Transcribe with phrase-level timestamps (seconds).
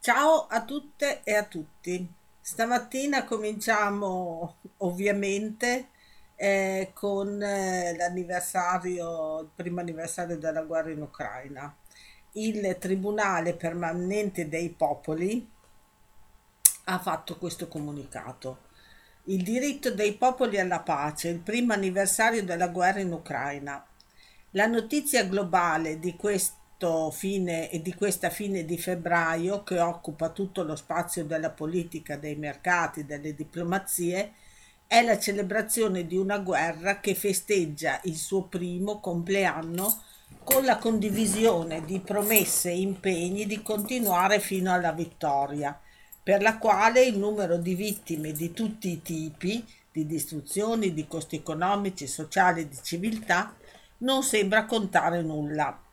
[0.00, 2.12] Ciao a tutte e a tutti.
[2.40, 5.90] Stamattina cominciamo ovviamente
[6.34, 11.72] eh, con eh, l'anniversario, il primo anniversario della guerra in Ucraina.
[12.32, 15.48] Il Tribunale Permanente dei Popoli
[16.84, 18.64] ha fatto questo comunicato.
[19.24, 23.84] Il diritto dei popoli alla pace, il primo anniversario della guerra in Ucraina.
[24.50, 26.64] La notizia globale di questo
[27.10, 32.36] fine e di questa fine di febbraio che occupa tutto lo spazio della politica, dei
[32.36, 34.32] mercati, delle diplomazie,
[34.86, 40.02] è la celebrazione di una guerra che festeggia il suo primo compleanno
[40.44, 45.78] con la condivisione di promesse e impegni di continuare fino alla vittoria
[46.22, 51.36] per la quale il numero di vittime di tutti i tipi, di distruzioni, di costi
[51.36, 53.54] economici, sociali di civiltà,
[53.98, 55.85] non sembra contare nulla.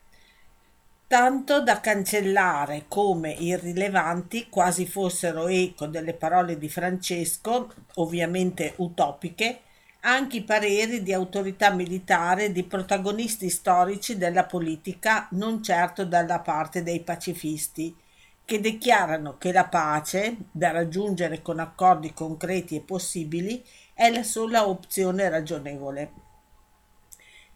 [1.07, 9.59] Tanto da cancellare come irrilevanti, quasi fossero eco delle parole di Francesco, ovviamente utopiche,
[10.01, 16.81] anche i pareri di autorità militare di protagonisti storici della politica, non certo dalla parte
[16.81, 17.95] dei pacifisti,
[18.43, 24.67] che dichiarano che la pace, da raggiungere con accordi concreti e possibili, è la sola
[24.67, 26.22] opzione ragionevole.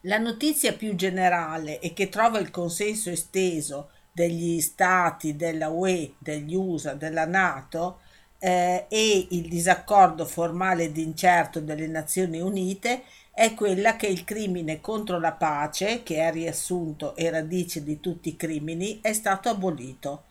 [0.02, 6.54] La notizia più generale e che trova il consenso esteso degli stati della UE, degli
[6.54, 8.00] USA, della Nato
[8.38, 14.80] eh, e il disaccordo formale ed incerto delle Nazioni Unite è quella che il crimine
[14.80, 20.24] contro la pace, che è riassunto e radice di tutti i crimini, è stato abolito.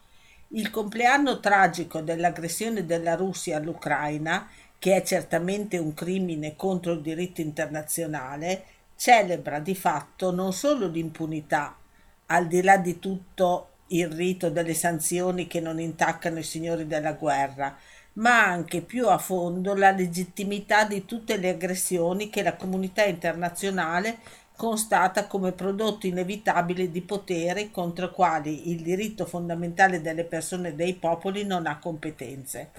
[0.49, 7.41] Il compleanno tragico dell'aggressione della Russia all'Ucraina, che è certamente un crimine contro il diritto
[7.41, 8.63] internazionale,
[8.97, 11.77] celebra di fatto non solo l'impunità,
[12.25, 17.13] al di là di tutto il rito delle sanzioni che non intaccano i signori della
[17.13, 17.77] guerra,
[18.13, 24.17] ma anche più a fondo la legittimità di tutte le aggressioni che la comunità internazionale
[24.55, 30.95] constata come prodotto inevitabile di potere contro quali il diritto fondamentale delle persone e dei
[30.95, 32.71] popoli non ha competenze.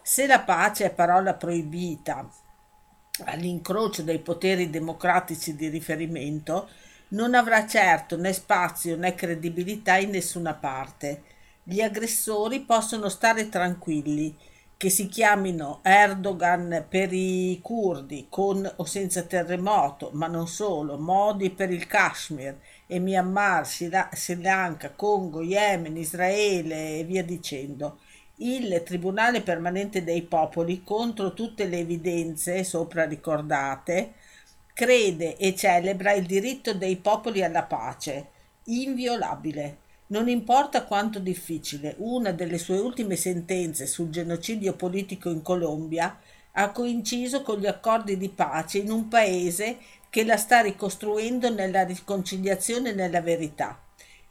[0.00, 2.28] Se la pace è parola proibita
[3.24, 6.68] all'incrocio dei poteri democratici di riferimento,
[7.08, 11.22] non avrà certo né spazio né credibilità in nessuna parte.
[11.62, 14.36] Gli aggressori possono stare tranquilli
[14.80, 21.50] che si chiamino Erdogan per i curdi con o senza terremoto, ma non solo, Modi
[21.50, 27.98] per il Kashmir e Myanmar, Sri Lanka, Congo, Yemen, Israele e via dicendo.
[28.42, 34.12] Il Tribunale permanente dei popoli, contro tutte le evidenze sopra ricordate,
[34.74, 38.26] crede e celebra il diritto dei popoli alla pace,
[38.64, 46.18] inviolabile non importa quanto difficile, una delle sue ultime sentenze sul genocidio politico in Colombia
[46.52, 49.78] ha coinciso con gli accordi di pace in un paese
[50.10, 53.78] che la sta ricostruendo nella riconciliazione e nella verità.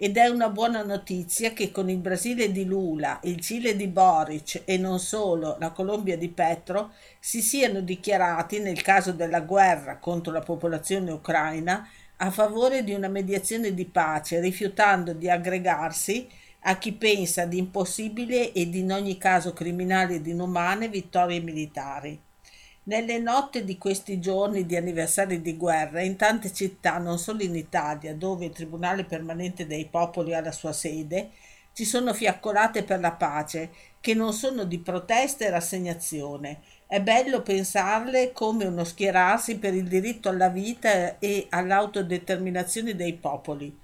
[0.02, 4.62] Ed è una buona notizia che con il Brasile di Lula, il Cile di Boric
[4.64, 10.32] e non solo la Colombia di Petro si siano dichiarati, nel caso della guerra contro
[10.32, 16.30] la popolazione ucraina, a favore di una mediazione di pace, rifiutando di aggregarsi
[16.62, 22.28] a chi pensa di impossibile ed in ogni caso criminali ed inumane vittorie militari.
[22.90, 27.56] Nelle notte di questi giorni di anniversari di guerra, in tante città, non solo in
[27.56, 31.30] Italia, dove il Tribunale permanente dei popoli ha la sua sede,
[31.74, 37.44] ci sono fiaccolate per la pace, che non sono di protesta e rassegnazione, è bello
[37.44, 43.78] pensarle come uno schierarsi per il diritto alla vita e all'autodeterminazione dei popoli,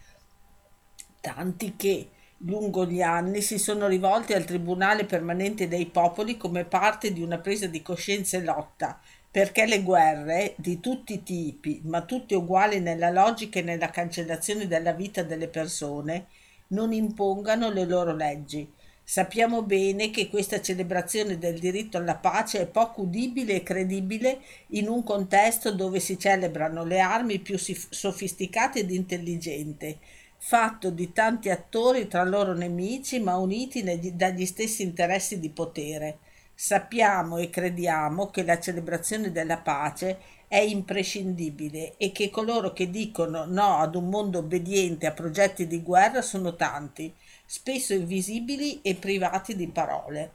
[1.22, 2.10] tanti che
[2.40, 7.40] lungo gli anni si sono rivolti al Tribunale permanente dei popoli come parte di una
[7.40, 12.80] presa di coscienza e lotta, perché le guerre di tutti i tipi, ma tutte uguali
[12.80, 16.28] nella logica e nella cancellazione della vita delle persone,
[16.68, 18.68] non impongano le loro leggi,
[19.08, 24.40] Sappiamo bene che questa celebrazione del diritto alla pace è poco udibile e credibile
[24.70, 29.96] in un contesto dove si celebrano le armi più sofisticate ed intelligenti,
[30.38, 33.84] fatto di tanti attori tra loro nemici ma uniti
[34.16, 36.20] dagli stessi interessi di potere.
[36.54, 43.46] Sappiamo e crediamo che la celebrazione della pace è imprescindibile e che coloro che dicono
[43.46, 47.14] no ad un mondo obbediente a progetti di guerra sono tanti
[47.46, 50.34] spesso invisibili e privati di parole.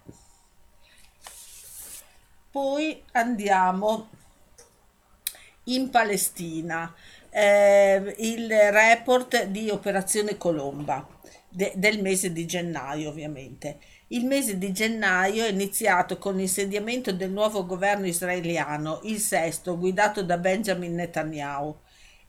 [2.50, 4.08] Poi andiamo
[5.64, 6.92] in Palestina,
[7.30, 11.06] eh, il report di Operazione Colomba.
[11.52, 13.78] de- del mese di gennaio ovviamente.
[14.08, 20.22] Il mese di gennaio è iniziato con l'insediamento del nuovo governo israeliano, il sesto, guidato
[20.22, 21.76] da Benjamin Netanyahu.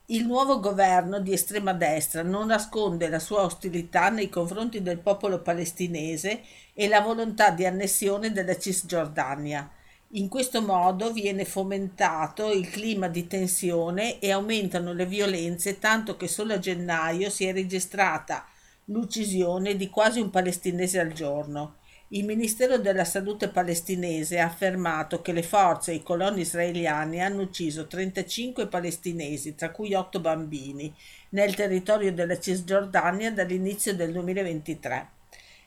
[0.07, 5.41] Il nuovo governo di estrema destra non nasconde la sua ostilità nei confronti del popolo
[5.41, 6.41] palestinese
[6.73, 9.69] e la volontà di annessione della Cisgiordania.
[10.15, 16.27] In questo modo viene fomentato il clima di tensione e aumentano le violenze tanto che
[16.27, 18.45] solo a gennaio si è registrata
[18.85, 21.77] l'uccisione di quasi un palestinese al giorno.
[22.09, 27.43] Il Ministero della Salute palestinese ha affermato che le forze e i coloni israeliani hanno
[27.43, 30.93] ucciso 35 palestinesi, tra cui 8 bambini,
[31.29, 35.19] nel territorio della Cisgiordania dall'inizio del 2023.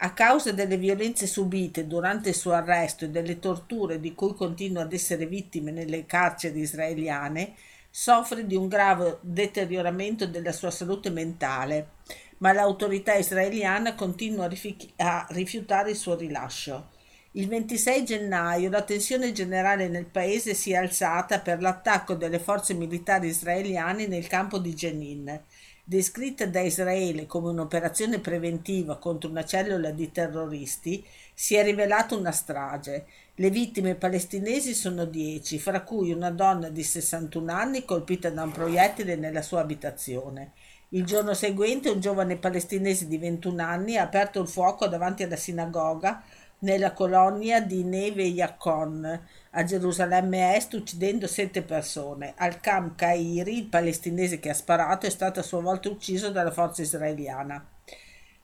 [0.05, 4.83] A causa delle violenze subite durante il suo arresto e delle torture di cui continua
[4.83, 7.55] ad essere vittime nelle carceri israeliane,
[7.95, 11.91] soffre di un grave deterioramento della sua salute mentale,
[12.39, 16.89] ma l'autorità israeliana continua a, rifi- a rifiutare il suo rilascio.
[17.33, 22.73] Il 26 gennaio la tensione generale nel paese si è alzata per l'attacco delle forze
[22.73, 25.41] militari israeliane nel campo di Jenin
[25.85, 31.05] descritta da Israele come un'operazione preventiva contro una cellula di terroristi,
[31.35, 33.07] si è rivelata una strage.
[33.37, 38.53] Le vittime palestinesi sono dieci, fra cui una donna di 61 anni colpita da un
[38.53, 40.53] proiettile nella sua abitazione.
[40.91, 45.37] Il giorno seguente un giovane palestinese di 21 anni ha aperto il fuoco davanti alla
[45.37, 46.23] sinagoga
[46.59, 49.21] nella colonia di Neve Yacon
[49.53, 52.35] a Gerusalemme Est uccidendo sette persone.
[52.37, 56.83] Al-Kam Kairi, il palestinese che ha sparato, è stato a sua volta ucciso dalla forza
[56.83, 57.67] israeliana.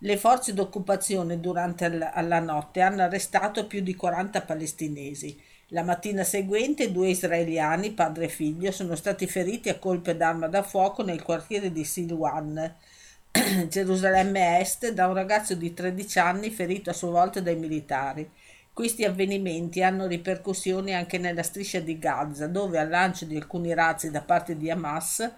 [0.01, 5.37] Le forze d'occupazione durante la notte hanno arrestato più di 40 palestinesi.
[5.71, 10.63] La mattina seguente due israeliani, padre e figlio, sono stati feriti a colpe d'arma da
[10.63, 12.77] fuoco nel quartiere di Silwan,
[13.69, 18.31] Gerusalemme Est, da un ragazzo di 13 anni ferito a sua volta dai militari.
[18.73, 24.13] Questi avvenimenti hanno ripercussioni anche nella striscia di Gaza, dove al lancio di alcuni razzi
[24.13, 25.29] da parte di Hamas,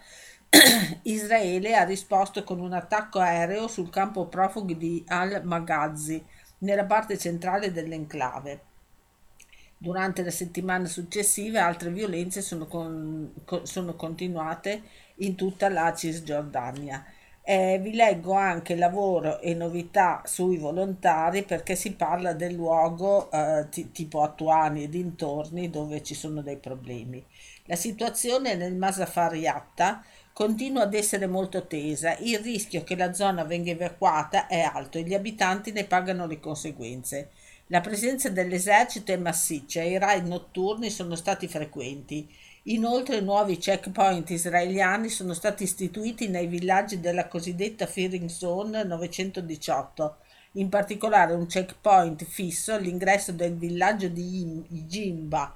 [1.02, 6.24] Israele ha risposto con un attacco aereo sul campo profughi di Al-Maghazi,
[6.58, 8.68] nella parte centrale dell'enclave.
[9.78, 13.32] Durante la settimana successiva altre violenze sono, con,
[13.62, 14.82] sono continuate
[15.16, 17.04] in tutta la Cisgiordania.
[17.42, 23.66] Eh, vi leggo anche lavoro e novità sui volontari perché si parla del luogo eh,
[23.70, 27.24] t- tipo Attuani e dintorni dove ci sono dei problemi.
[27.64, 33.70] La situazione nel Masafariatta continua ad essere molto tesa, il rischio che la zona venga
[33.70, 37.30] evacuata è alto e gli abitanti ne pagano le conseguenze.
[37.66, 42.28] La presenza dell'esercito è massiccia e i raid notturni sono stati frequenti.
[42.64, 50.16] Inoltre nuovi checkpoint israeliani sono stati istituiti nei villaggi della cosiddetta Fearing Zone 918,
[50.54, 55.54] in particolare un checkpoint fisso all'ingresso del villaggio di Jimba,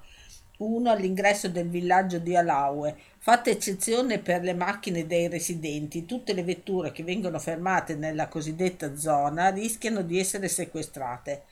[0.57, 2.95] uno all'ingresso del villaggio di Alaue.
[3.17, 8.95] Fatta eccezione per le macchine dei residenti, tutte le vetture che vengono fermate nella cosiddetta
[8.95, 11.43] zona rischiano di essere sequestrate.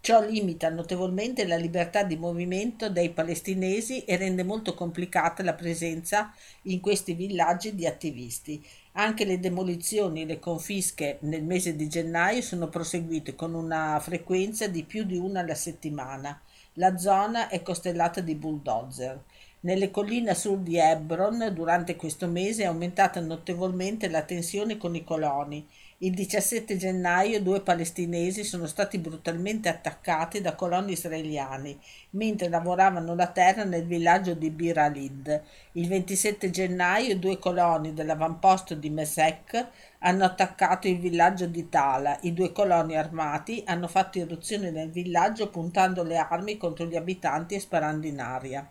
[0.00, 6.34] Ciò limita notevolmente la libertà di movimento dei palestinesi e rende molto complicata la presenza
[6.62, 8.60] in questi villaggi di attivisti.
[8.94, 14.66] Anche le demolizioni e le confische nel mese di gennaio sono proseguite con una frequenza
[14.66, 16.38] di più di una alla settimana.
[16.74, 19.18] La zona è costellata di bulldozer.
[19.60, 24.94] Nelle colline a sud di Hebron, durante questo mese, è aumentata notevolmente la tensione con
[24.94, 25.66] i coloni
[26.04, 31.78] il 17 gennaio due palestinesi sono stati brutalmente attaccati da coloni israeliani
[32.10, 35.42] mentre lavoravano la terra nel villaggio di Bir Alid.
[35.72, 39.64] Il 27 gennaio due coloni dell'avamposto di Mesek
[40.00, 42.18] hanno attaccato il villaggio di Tala.
[42.22, 47.54] I due coloni armati hanno fatto irruzione nel villaggio puntando le armi contro gli abitanti
[47.54, 48.68] e sparando in aria.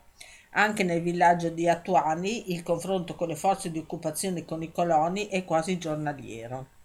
[0.50, 5.30] Anche nel villaggio di Atuani il confronto con le forze di occupazione con i coloni
[5.30, 6.80] è quasi giornaliero.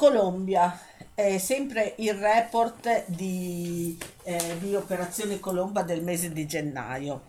[0.00, 0.80] Colombia.
[1.14, 7.20] è sempre il report di, eh, di Operazione Colomba del mese di gennaio.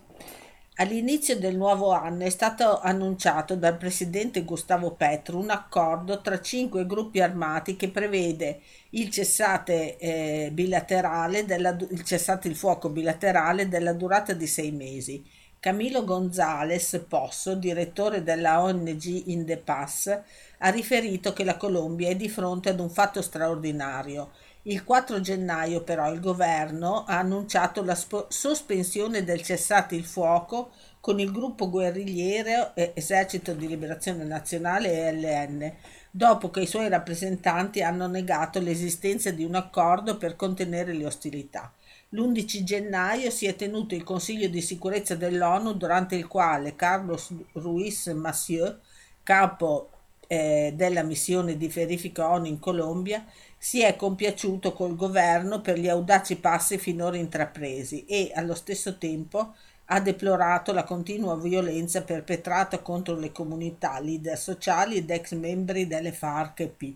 [0.76, 6.86] All'inizio del nuovo anno è stato annunciato dal presidente Gustavo Petro un accordo tra cinque
[6.86, 8.62] gruppi armati che prevede
[8.92, 15.22] il cessate, eh, bilaterale della, il cessate il fuoco bilaterale della durata di sei mesi.
[15.60, 20.20] Camilo González Posso, direttore della ONG In The Pass,
[20.64, 24.32] ha riferito che la Colombia è di fronte ad un fatto straordinario.
[24.64, 30.72] Il 4 gennaio però il governo ha annunciato la spo- sospensione del cessate il fuoco
[31.00, 35.74] con il gruppo guerrigliero Esercito di Liberazione Nazionale ELN,
[36.12, 41.74] dopo che i suoi rappresentanti hanno negato l'esistenza di un accordo per contenere le ostilità.
[42.10, 48.06] L'11 gennaio si è tenuto il Consiglio di sicurezza dell'ONU durante il quale Carlos Ruiz
[48.08, 48.78] Massieu,
[49.24, 49.90] capo
[50.32, 53.26] eh, della missione di verifica ONU in Colombia,
[53.58, 59.54] si è compiaciuto col governo per gli audaci passi finora intrapresi e, allo stesso tempo,
[59.88, 66.14] ha deplorato la continua violenza perpetrata contro le comunità, leader sociali ed ex membri delle
[66.14, 66.94] FARC-EP,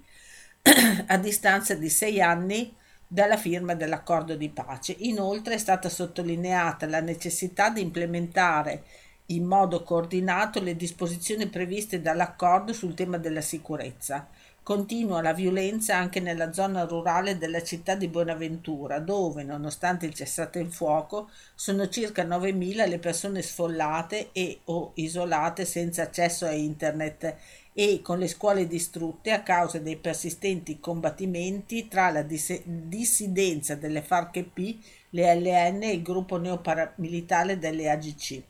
[1.08, 2.74] a distanza di sei anni
[3.06, 4.96] dalla firma dell'accordo di pace.
[5.00, 8.84] Inoltre è stata sottolineata la necessità di implementare
[9.28, 14.28] in modo coordinato le disposizioni previste dall'accordo sul tema della sicurezza.
[14.62, 20.58] Continua la violenza anche nella zona rurale della città di Buenaventura, dove, nonostante il cessate
[20.58, 27.36] il fuoco, sono circa 9.000 le persone sfollate e o isolate senza accesso a internet
[27.74, 34.02] e con le scuole distrutte a causa dei persistenti combattimenti tra la dis- dissidenza delle
[34.02, 34.78] FARC-EP,
[35.12, 38.42] le LN e il gruppo neoparamilitare delle AGC.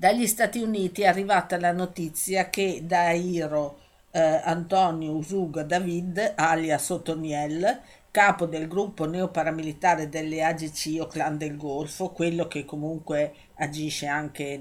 [0.00, 3.80] Dagli Stati Uniti è arrivata la notizia che Dairo
[4.12, 11.58] eh, Antonio Usuga David, alias Otoniel, capo del gruppo neoparamilitare delle AGC o Clan del
[11.58, 14.58] Golfo, quello che comunque agisce anche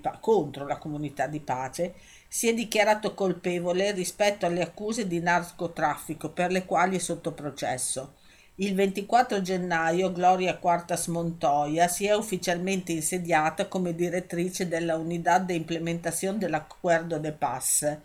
[0.00, 1.94] pa- contro la comunità di pace,
[2.26, 8.14] si è dichiarato colpevole rispetto alle accuse di narcotraffico per le quali è sotto processo.
[8.56, 15.54] Il 24 gennaio Gloria Quartas Montoya si è ufficialmente insediata come direttrice della Unidad de
[15.54, 17.98] Implementación dell'Acuerdo de Paz.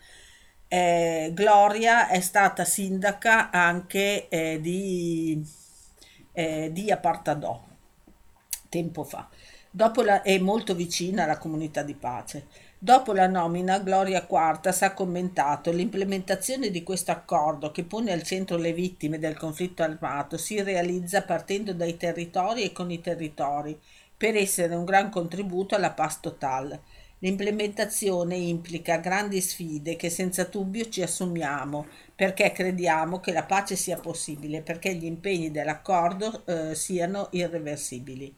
[0.68, 5.44] Eh, Gloria è stata sindaca anche eh, di,
[6.32, 7.62] eh, di Apartadò
[8.68, 9.28] tempo fa.
[9.70, 12.46] Dopo la, è molto vicina alla comunità di pace.
[12.86, 18.56] Dopo la nomina, Gloria Quartas ha commentato l'implementazione di questo accordo che pone al centro
[18.56, 23.76] le vittime del conflitto armato si realizza partendo dai territori e con i territori
[24.16, 26.78] per essere un gran contributo alla paz total.
[27.18, 33.98] L'implementazione implica grandi sfide che senza dubbio ci assumiamo perché crediamo che la pace sia
[33.98, 38.32] possibile, perché gli impegni dell'accordo eh, siano irreversibili.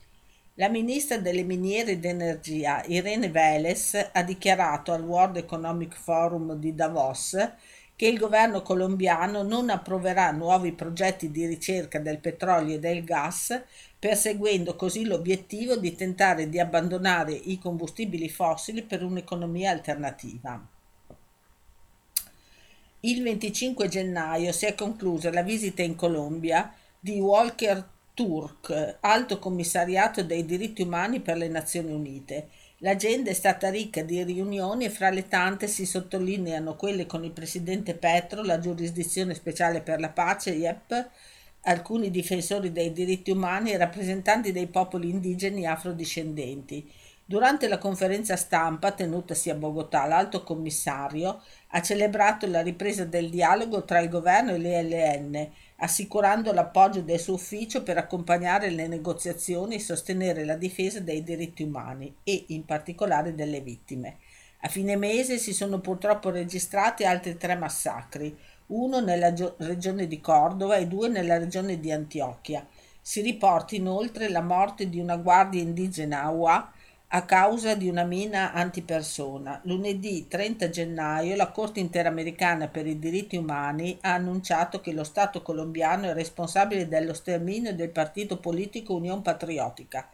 [0.61, 6.75] La ministra delle miniere ed energia Irene Vélez ha dichiarato al World Economic Forum di
[6.75, 7.37] Davos
[7.95, 13.57] che il governo colombiano non approverà nuovi progetti di ricerca del petrolio e del gas,
[13.97, 20.61] perseguendo così l'obiettivo di tentare di abbandonare i combustibili fossili per un'economia alternativa.
[22.99, 30.25] Il 25 gennaio si è conclusa la visita in Colombia di Walker Turk, Alto Commissariato
[30.25, 32.49] dei diritti umani per le Nazioni Unite.
[32.79, 37.31] L'agenda è stata ricca di riunioni e fra le tante si sottolineano quelle con il
[37.31, 41.09] presidente Petro, la giurisdizione speciale per la pace, IEP,
[41.63, 46.91] alcuni difensori dei diritti umani e rappresentanti dei popoli indigeni afrodiscendenti.
[47.25, 53.85] Durante la conferenza stampa tenutasi a Bogotà, l'alto commissario ha celebrato la ripresa del dialogo
[53.85, 55.49] tra il governo e l'ELN
[55.81, 61.63] assicurando l'appoggio del suo ufficio per accompagnare le negoziazioni e sostenere la difesa dei diritti
[61.63, 64.19] umani e in particolare delle vittime.
[64.63, 68.37] A fine mese si sono purtroppo registrati altri tre massacri,
[68.69, 72.67] uno nella gio- regione di Cordova e due nella regione di Antiochia.
[73.01, 76.73] Si riporta inoltre la morte di una guardia indigena Awa
[77.11, 79.63] a causa di una mina antipersona.
[79.65, 85.41] Lunedì 30 gennaio la Corte interamericana per i diritti umani ha annunciato che lo Stato
[85.41, 90.07] colombiano è responsabile dello sterminio del partito politico Unione Patriottica,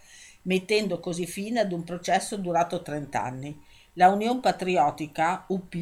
[0.42, 3.60] mettendo così fine ad un processo durato 30 anni.
[3.94, 5.74] La Unione Patriottica, UP,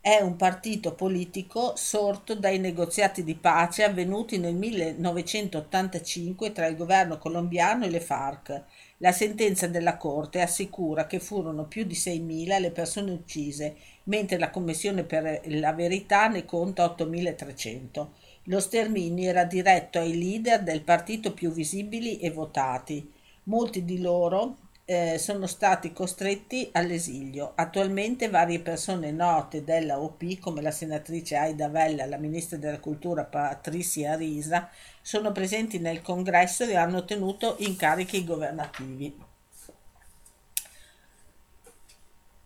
[0.00, 7.18] è un partito politico sorto dai negoziati di pace avvenuti nel 1985 tra il governo
[7.18, 8.62] colombiano e le FARC
[8.98, 14.50] la sentenza della Corte assicura che furono più di 6.000 le persone uccise, mentre la
[14.50, 18.06] Commissione per la Verità ne conta 8.300.
[18.44, 23.12] Lo sterminio era diretto ai leader del partito più visibili e votati.
[23.44, 27.52] Molti di loro eh, sono stati costretti all'esilio.
[27.56, 33.24] Attualmente varie persone note della OP, come la senatrice Aida Vella, la ministra della cultura
[33.24, 34.70] Patricia Risa,
[35.02, 39.14] sono presenti nel congresso e hanno ottenuto incarichi governativi.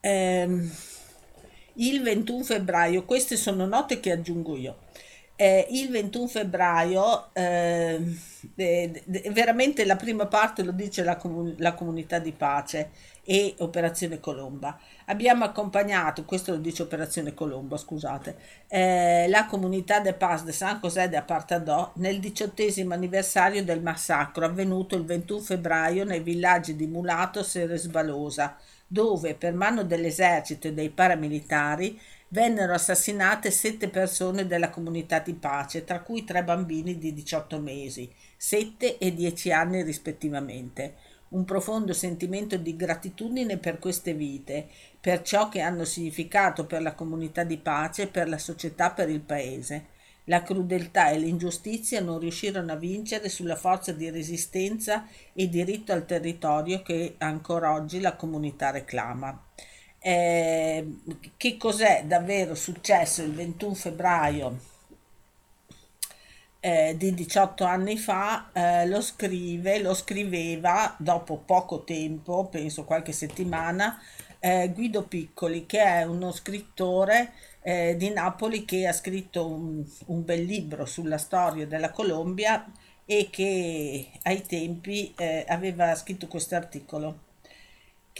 [0.01, 0.69] Eh,
[1.75, 4.89] il 21 febbraio, queste sono note che aggiungo io
[5.41, 7.99] eh, il 21 febbraio, eh,
[8.57, 12.91] eh, veramente la prima parte lo dice la, comun- la, comunità di pace
[13.25, 14.79] e Operazione Colomba.
[15.07, 18.37] Abbiamo accompagnato, questo lo dice Operazione Colombo, scusate,
[18.69, 24.45] eh, la comunità de Paz de San José de Apartadò nel diciottesimo anniversario del massacro
[24.45, 30.75] avvenuto il 21 febbraio nei villaggi di Mulatos e Resbalosa, dove per mano dell'esercito e
[30.75, 31.99] dei paramilitari
[32.33, 38.13] vennero assassinate sette persone della comunità di pace, tra cui tre bambini di 18 mesi,
[38.37, 40.95] 7 e 10 anni rispettivamente.
[41.31, 44.69] Un profondo sentimento di gratitudine per queste vite,
[45.01, 49.21] per ciò che hanno significato per la comunità di pace, per la società, per il
[49.21, 49.87] paese.
[50.25, 56.07] La crudeltà e l'ingiustizia non riuscirono a vincere sulla forza di resistenza e diritto al
[56.07, 59.50] territorio che ancora oggi la comunità reclama
[60.01, 60.87] eh,
[61.37, 64.59] che cos'è davvero successo il 21 febbraio
[66.61, 73.13] eh, di 18 anni fa, eh, lo scrive, lo scriveva dopo poco tempo, penso qualche
[73.13, 73.99] settimana,
[74.39, 80.25] eh, Guido Piccoli, che è uno scrittore eh, di Napoli che ha scritto un, un,
[80.25, 82.71] bel libro sulla storia della Colombia
[83.05, 87.29] e che ai tempi eh, aveva scritto questo articolo.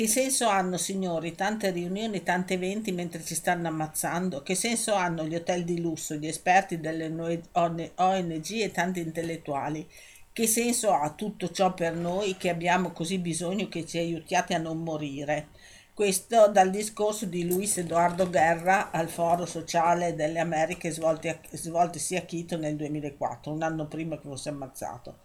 [0.01, 4.43] Che senso hanno, signori, tante riunioni, tanti eventi mentre ci stanno ammazzando?
[4.43, 7.13] Che senso hanno gli hotel di lusso, gli esperti delle
[7.53, 9.87] ONG e tanti intellettuali?
[10.33, 14.59] Che senso ha tutto ciò per noi che abbiamo così bisogno che ci aiutiate a
[14.59, 15.49] non morire?
[15.93, 22.57] Questo dal discorso di Luis Edoardo Guerra al Foro Sociale delle Americhe svoltosi a Quito
[22.57, 25.19] nel 2004, un anno prima che fosse ammazzato.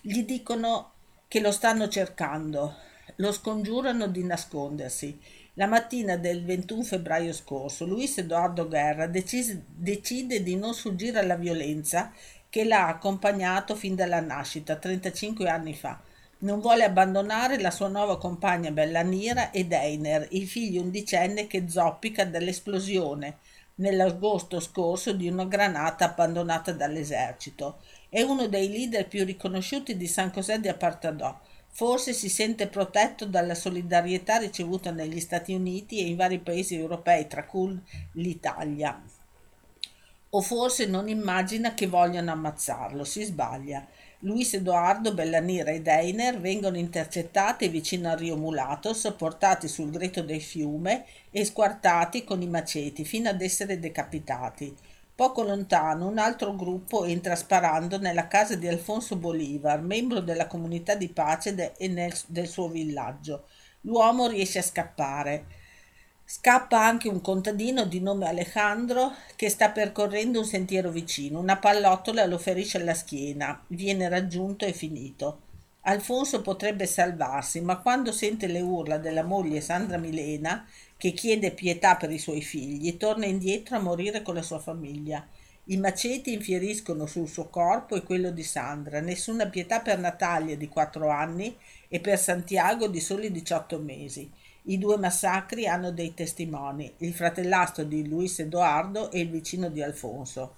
[0.00, 0.92] Gli dicono
[1.28, 5.18] che lo stanno cercando, lo scongiurano di nascondersi.
[5.54, 11.36] La mattina del 21 febbraio scorso, Luis Edoardo Guerra decise, decide di non sfuggire alla
[11.36, 12.12] violenza
[12.50, 16.00] che l'ha accompagnato fin dalla nascita, 35 anni fa.
[16.38, 22.26] Non vuole abbandonare la sua nuova compagna Bellanira ed Einer, il figlio undicenne che zoppica
[22.26, 23.38] dall'esplosione
[23.76, 27.78] nell'agosto scorso di una granata abbandonata dall'esercito.
[28.10, 31.40] È uno dei leader più riconosciuti di San José de Apartadó
[31.76, 37.26] Forse si sente protetto dalla solidarietà ricevuta negli Stati Uniti e in vari paesi europei,
[37.26, 37.78] tra cui
[38.12, 38.98] l'Italia.
[40.30, 43.86] O forse non immagina che vogliano ammazzarlo, si sbaglia.
[44.20, 50.40] Luis Edoardo, Bellanira e Deiner vengono intercettati vicino al Rio Mulatos, portati sul greto del
[50.40, 54.74] fiume e squartati con i maceti fino ad essere decapitati.
[55.16, 60.94] Poco lontano un altro gruppo entra sparando nella casa di Alfonso Bolivar, membro della comunità
[60.94, 63.46] di pace de- e nel, del suo villaggio.
[63.80, 65.46] L'uomo riesce a scappare.
[66.22, 71.38] Scappa anche un contadino di nome Alejandro che sta percorrendo un sentiero vicino.
[71.40, 75.44] Una pallottola lo ferisce alla schiena, viene raggiunto e finito.
[75.88, 81.96] Alfonso potrebbe salvarsi, ma quando sente le urla della moglie Sandra Milena, che chiede pietà
[81.96, 85.26] per i suoi figli, torna indietro a morire con la sua famiglia.
[85.68, 90.68] I maceti infieriscono sul suo corpo e quello di Sandra, nessuna pietà per Natalia di
[90.68, 91.56] quattro anni
[91.88, 94.30] e per Santiago di soli 18 mesi.
[94.68, 99.82] I due massacri hanno dei testimoni, il fratellastro di Luis Edoardo e il vicino di
[99.82, 100.56] Alfonso.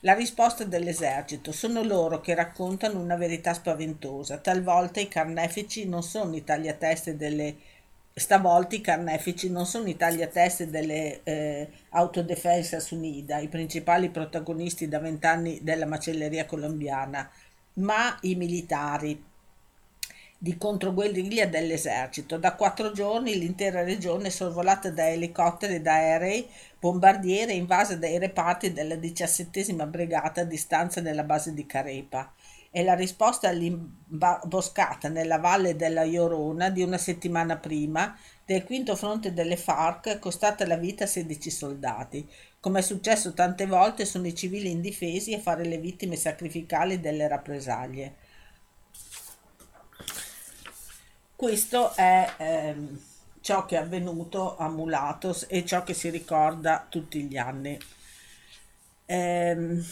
[0.00, 4.38] La risposta dell'esercito sono loro che raccontano una verità spaventosa.
[4.38, 7.56] Talvolta i carnefici non sono i tagliateste delle
[8.14, 14.98] Stavolta i carnefici non sono i tagliateste delle eh, Autodefensas Unida, i principali protagonisti da
[14.98, 17.30] vent'anni della macelleria colombiana,
[17.74, 19.30] ma i militari
[20.36, 22.36] di controguerriglia dell'esercito.
[22.36, 26.46] Da quattro giorni l'intera regione è sorvolata da elicotteri da aerei
[26.78, 32.30] bombardiere invasa dai reparti della diciassettesima brigata a distanza nella base di Carepa
[32.72, 39.34] è la risposta all'imboscata nella valle della Iorona di una settimana prima del quinto fronte
[39.34, 42.26] delle FARC costata la vita a 16 soldati.
[42.60, 47.28] Come è successo tante volte sono i civili indifesi a fare le vittime sacrificali delle
[47.28, 48.14] rappresaglie.
[51.36, 53.00] Questo è ehm,
[53.42, 57.78] ciò che è avvenuto a Mulatos e ciò che si ricorda tutti gli anni.
[59.04, 59.84] Ehm,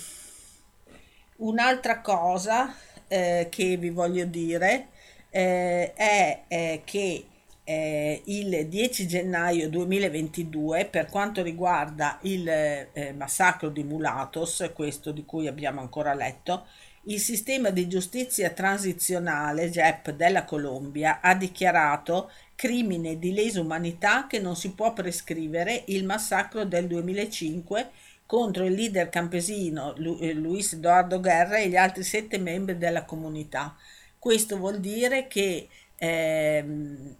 [1.40, 2.74] Un'altra cosa
[3.08, 4.88] eh, che vi voglio dire
[5.30, 7.24] eh, è eh, che
[7.64, 15.24] eh, il 10 gennaio 2022 per quanto riguarda il eh, massacro di Mulatos, questo di
[15.24, 16.66] cui abbiamo ancora letto,
[17.04, 24.38] il sistema di giustizia transizionale JEP della Colombia ha dichiarato crimine di lesa umanità che
[24.38, 27.90] non si può prescrivere il massacro del 2005
[28.30, 33.76] contro il leader campesino eh, Luis Eduardo Guerra e gli altri sette membri della comunità.
[34.20, 35.66] Questo vuol dire che
[35.96, 37.16] ehm,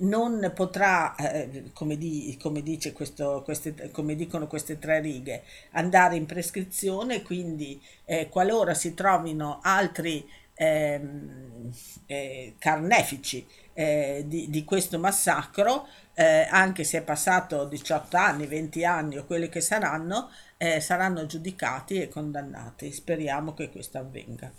[0.00, 6.26] non potrà, eh, come, di, come, questo, queste, come dicono queste tre righe, andare in
[6.26, 11.72] prescrizione, quindi eh, qualora si trovino altri ehm,
[12.06, 13.46] eh, carnefici
[13.78, 19.24] eh, di, di, questo massacro, eh, anche se è passato 18 anni, 20 anni o
[19.24, 22.90] quelli che saranno, eh, saranno giudicati e condannati.
[22.90, 24.50] Speriamo che questo avvenga.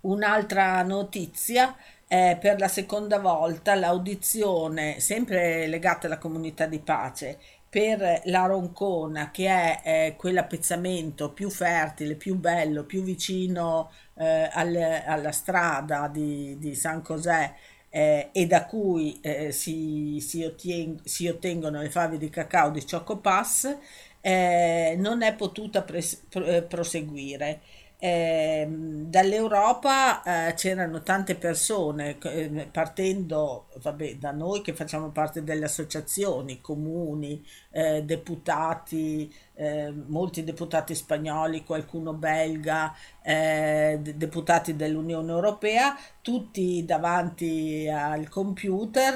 [0.00, 1.74] Un'altra notizia
[2.06, 7.38] eh, per la seconda volta l'audizione, sempre legata alla comunità di pace,
[7.74, 14.76] per la Roncona, che è eh, quell'appezzamento più fertile, più bello, più vicino eh, al,
[15.04, 17.52] alla strada di, di San José
[17.88, 22.84] eh, e da cui eh, si, si, ottien- si, ottengono le fave di cacao di
[22.88, 23.76] Choco Pass,
[24.20, 27.60] eh, non è potuta pres- pr- proseguire
[28.04, 35.64] eh, dall'Europa eh, c'erano tante persone eh, partendo vabbè, da noi che facciamo parte delle
[35.64, 46.84] associazioni, comuni, eh, deputati, eh, molti deputati spagnoli, qualcuno belga, eh, deputati dell'Unione Europea, tutti
[46.84, 49.14] davanti al computer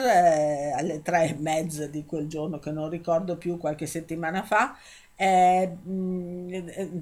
[0.75, 4.75] alle tre e mezza di quel giorno che non ricordo più, qualche settimana fa,
[5.21, 5.77] eh,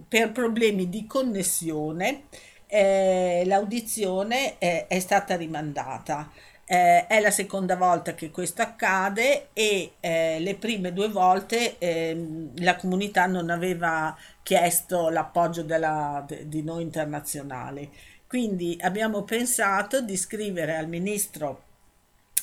[0.08, 2.24] per problemi di connessione
[2.66, 6.30] eh, l'audizione è, è, stata rimandata.
[6.64, 12.52] Eh, è la seconda volta che questo accade e eh, le prime due volte ehm,
[12.56, 17.88] la comunità non aveva chiesto l'appoggio della, de, di noi internazionali.
[18.26, 21.62] Quindi abbiamo pensato di scrivere al ministro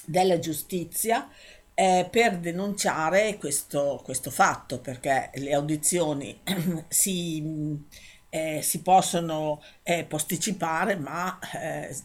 [0.05, 1.27] della giustizia
[1.75, 6.39] eh, per denunciare questo, questo, fatto, perché le audizioni
[6.87, 7.83] si,
[8.29, 11.95] eh, si possono eh, posticipare, ma eh,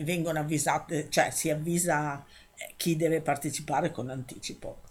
[0.00, 4.82] vengono avvisate, cioè si avvisa eh, chi deve partecipare con anticipo.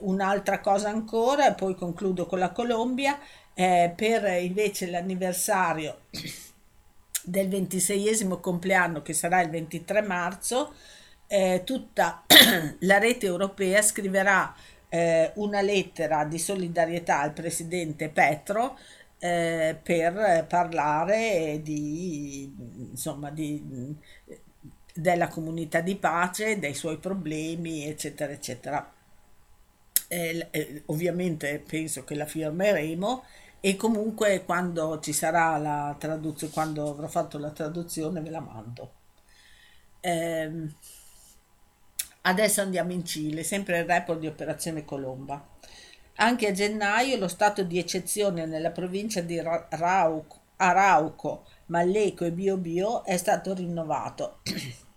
[0.00, 3.18] un'altra cosa ancora, poi concludo con la Colombia,
[3.54, 6.06] per invece l'anniversario
[7.24, 8.08] del 26
[8.40, 10.72] compleanno che sarà il 23 marzo,
[11.32, 12.24] eh, tutta
[12.80, 14.52] la rete europea scriverà
[14.88, 18.76] eh, una lettera di solidarietà al presidente Petro
[19.20, 22.52] eh, per parlare di,
[22.90, 23.94] insomma, di,
[24.92, 28.92] della comunità di pace, dei suoi problemi, eccetera, eccetera.
[30.08, 33.22] Eh, eh, ovviamente penso che la firmeremo
[33.60, 38.92] e comunque quando ci sarà la traduzione, quando avrò fatto la traduzione ve la mando.
[42.22, 45.42] Adesso andiamo in Cile, sempre il report di Operazione Colomba.
[46.16, 53.04] Anche a gennaio lo stato di eccezione nella provincia di Arauco, Arauco Malleco e Biobio
[53.04, 54.40] è stato rinnovato.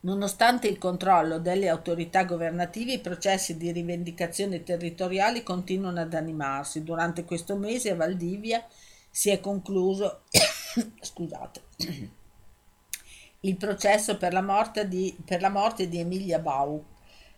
[0.00, 6.84] Nonostante il controllo delle autorità governative, i processi di rivendicazione territoriali continuano ad animarsi.
[6.84, 8.64] Durante questo mese a Valdivia
[9.10, 10.22] si è concluso
[11.02, 11.60] scusate,
[13.40, 16.84] il processo per la morte di, la morte di Emilia Bau,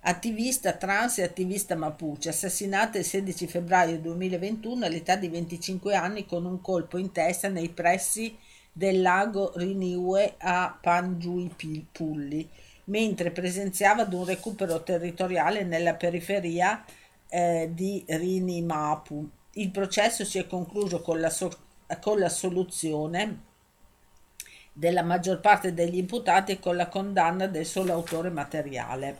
[0.02, 6.46] attivista trans e attivista mapuche, assassinata il 16 febbraio 2021 all'età di 25 anni con
[6.46, 8.34] un colpo in testa nei pressi
[8.72, 12.48] del lago Riniue a Pangiuipulli,
[12.84, 16.82] mentre presenziava ad un recupero territoriale nella periferia
[17.28, 19.28] eh, di Rinimapu.
[19.54, 21.58] Il processo si è concluso con la, so-
[22.00, 23.48] con la soluzione
[24.80, 29.18] della maggior parte degli imputati con la condanna del solo autore materiale.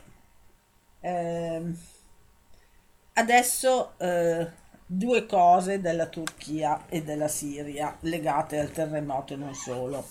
[0.99, 1.61] Eh,
[3.13, 4.47] adesso eh,
[4.83, 10.03] due cose della Turchia e della Siria legate al terremoto e non solo.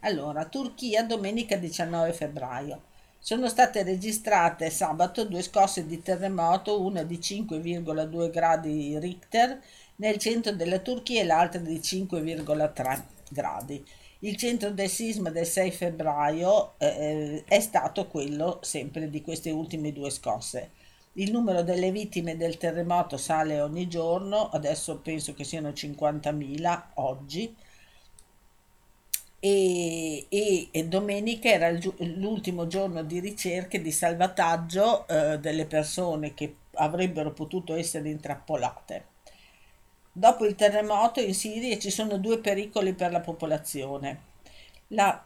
[0.00, 2.82] Allora, Turchia, domenica 19 febbraio.
[3.18, 9.58] Sono state registrate sabato due scosse di terremoto, una di 5,2 gradi Richter
[9.96, 13.82] nel centro della Turchia e l'altra di 5,3 gradi.
[14.20, 19.92] Il centro del sisma del 6 febbraio eh, è stato quello sempre di queste ultime
[19.92, 20.70] due scosse.
[21.14, 27.54] Il numero delle vittime del terremoto sale ogni giorno, adesso penso che siano 50.000 oggi.
[29.42, 36.56] E, e, e domenica era l'ultimo giorno di ricerche di salvataggio eh, delle persone che
[36.74, 39.09] avrebbero potuto essere intrappolate.
[40.12, 44.28] Dopo il terremoto in Siria ci sono due pericoli per la popolazione.
[44.88, 45.24] La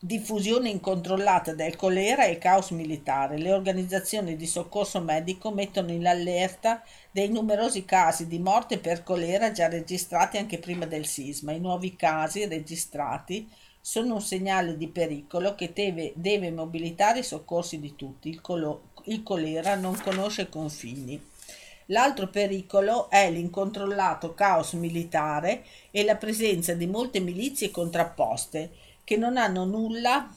[0.00, 3.38] diffusione incontrollata del colera e il caos militare.
[3.38, 9.52] Le organizzazioni di soccorso medico mettono in allerta dei numerosi casi di morte per colera
[9.52, 11.52] già registrati anche prima del sisma.
[11.52, 13.48] I nuovi casi registrati
[13.80, 18.28] sono un segnale di pericolo che deve, deve mobilitare i soccorsi di tutti.
[18.28, 21.34] Il, colo, il colera non conosce confini.
[21.86, 28.70] L'altro pericolo è l'incontrollato caos militare e la presenza di molte milizie contrapposte
[29.04, 30.28] che non hanno nulla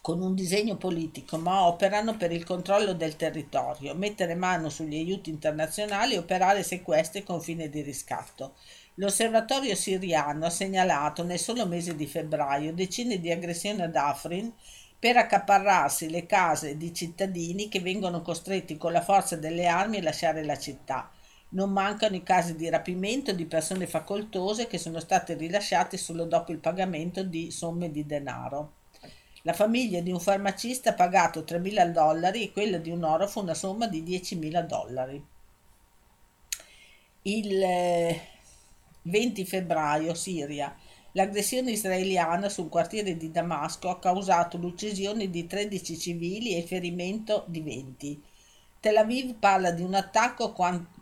[0.00, 5.30] con un disegno politico, ma operano per il controllo del territorio, mettere mano sugli aiuti
[5.30, 8.54] internazionali e operare sequestri con fine di riscatto.
[8.96, 14.52] L'osservatorio siriano ha segnalato nel solo mese di febbraio decine di aggressioni ad Afrin
[15.02, 20.02] per accaparrarsi le case di cittadini che vengono costretti con la forza delle armi a
[20.02, 21.10] lasciare la città.
[21.48, 26.52] Non mancano i casi di rapimento di persone facoltose che sono state rilasciate solo dopo
[26.52, 28.74] il pagamento di somme di denaro.
[29.42, 33.54] La famiglia di un farmacista ha pagato 3.000 dollari e quella di un orafo una
[33.54, 35.26] somma di 10.000 dollari.
[37.22, 37.58] Il
[39.02, 40.72] 20 eh, febbraio, Siria.
[41.14, 47.44] L'aggressione israeliana sul quartiere di Damasco ha causato l'uccisione di 13 civili e il ferimento
[47.48, 48.22] di 20.
[48.80, 50.54] Tel Aviv parla di un attacco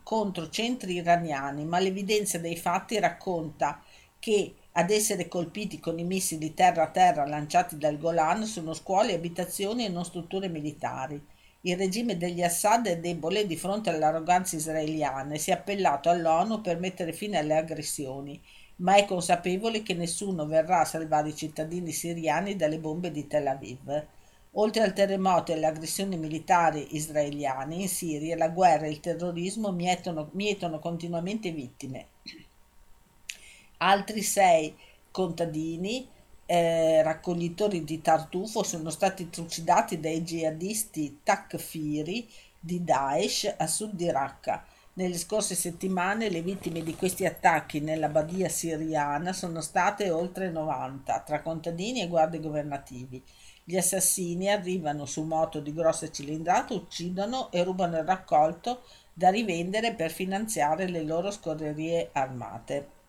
[0.03, 3.81] contro centri iraniani, ma l'evidenza dei fatti racconta
[4.19, 9.89] che ad essere colpiti con i missili terra-terra lanciati dal Golan sono scuole, abitazioni e
[9.89, 11.25] non strutture militari.
[11.61, 16.59] Il regime degli Assad è debole di fronte all'arroganza israeliana e si è appellato all'ONU
[16.59, 18.41] per mettere fine alle aggressioni
[18.81, 23.47] ma è consapevole che nessuno verrà a salvare i cittadini siriani dalle bombe di Tel
[23.47, 24.05] Aviv.
[24.55, 29.71] Oltre al terremoto e alle aggressioni militari israeliane, in Siria la guerra e il terrorismo
[29.71, 32.07] mietono, mietono continuamente vittime.
[33.77, 34.75] Altri sei
[35.09, 36.07] contadini,
[36.45, 42.27] eh, raccoglitori di tartufo, sono stati trucidati dai jihadisti takfiri
[42.59, 48.09] di Daesh a sud di Raqqa nelle scorse settimane le vittime di questi attacchi nella
[48.09, 53.23] badia siriana sono state oltre 90, tra contadini e guardie governativi.
[53.63, 59.93] Gli assassini arrivano su moto di grossa cilindrata, uccidono e rubano il raccolto da rivendere
[59.93, 63.00] per finanziare le loro scorrerie armate.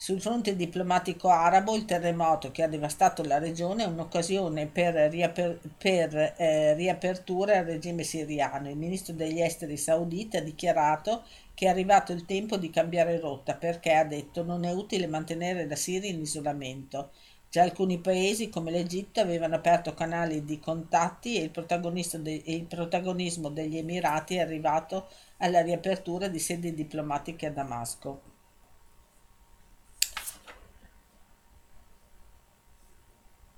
[0.00, 5.58] Sul fronte diplomatico arabo, il terremoto che ha devastato la regione è un'occasione per, riaper-
[5.76, 8.70] per eh, riaperture al regime siriano.
[8.70, 13.56] Il ministro degli esteri saudita ha dichiarato che è arrivato il tempo di cambiare rotta
[13.56, 17.10] perché, ha detto, non è utile mantenere la Siria in isolamento.
[17.50, 23.48] Già alcuni paesi come l'Egitto avevano aperto canali di contatti e il, de- il protagonismo
[23.50, 25.08] degli Emirati è arrivato
[25.38, 28.27] alla riapertura di sedi diplomatiche a Damasco.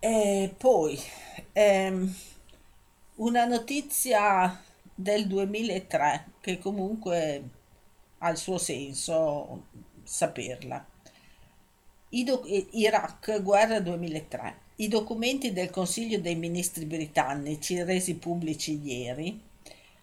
[0.02, 0.98] E poi
[1.52, 2.14] ehm,
[3.16, 4.58] una notizia
[4.94, 7.42] del 2003 che comunque
[8.18, 9.66] ha il suo senso
[10.02, 10.82] saperla.
[12.08, 14.56] Do- Iraq, guerra 2003.
[14.76, 19.48] I documenti del Consiglio dei Ministri britannici resi pubblici ieri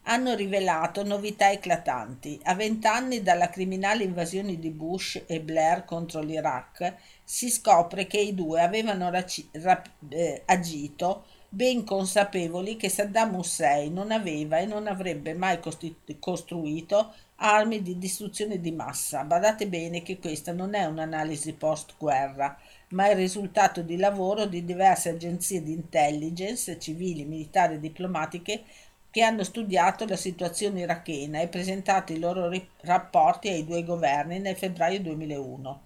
[0.03, 2.39] hanno rivelato novità eclatanti.
[2.43, 6.95] A vent'anni dalla criminale invasione di Bush e Blair contro l'Iraq,
[7.29, 13.93] si scopre che i due avevano raci- rap- eh, agito ben consapevoli che Saddam Hussein
[13.93, 19.23] non aveva e non avrebbe mai costi- costruito armi di distruzione di massa.
[19.23, 22.57] Badate bene che questa non è un'analisi post-guerra,
[22.89, 28.63] ma è il risultato di lavoro di diverse agenzie di intelligence, civili, militari e diplomatiche
[29.11, 34.39] che hanno studiato la situazione irachena e presentato i loro ri- rapporti ai due governi
[34.39, 35.81] nel febbraio 2001.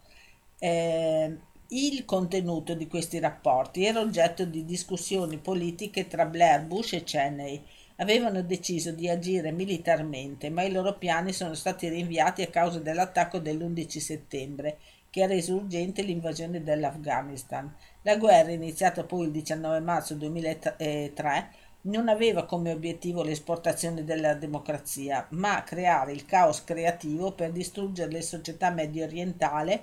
[0.63, 1.38] Eh,
[1.69, 7.63] il contenuto di questi rapporti era oggetto di discussioni politiche tra Blair, Bush e Cheney.
[7.95, 13.39] Avevano deciso di agire militarmente, ma i loro piani sono stati rinviati a causa dell'attacco
[13.39, 14.78] dell'11 settembre,
[15.10, 17.74] che ha reso urgente l'invasione dell'Afghanistan.
[18.04, 21.50] La guerra, iniziata poi il 19 marzo 2003,
[21.84, 28.21] non aveva come obiettivo l'esportazione della democrazia, ma creare il caos creativo per distruggere le
[28.21, 29.80] società medio orientali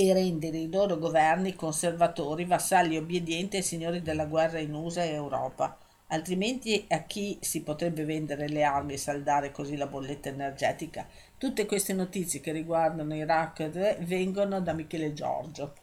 [0.00, 5.14] e rendere i loro governi conservatori, vassalli obbedienti ai signori della guerra in USA e
[5.14, 5.76] Europa.
[6.10, 11.04] Altrimenti a chi si potrebbe vendere le armi e saldare così la bolletta energetica?
[11.36, 13.70] Tutte queste notizie che riguardano Iraq
[14.04, 15.74] vengono da Michele Giorgio.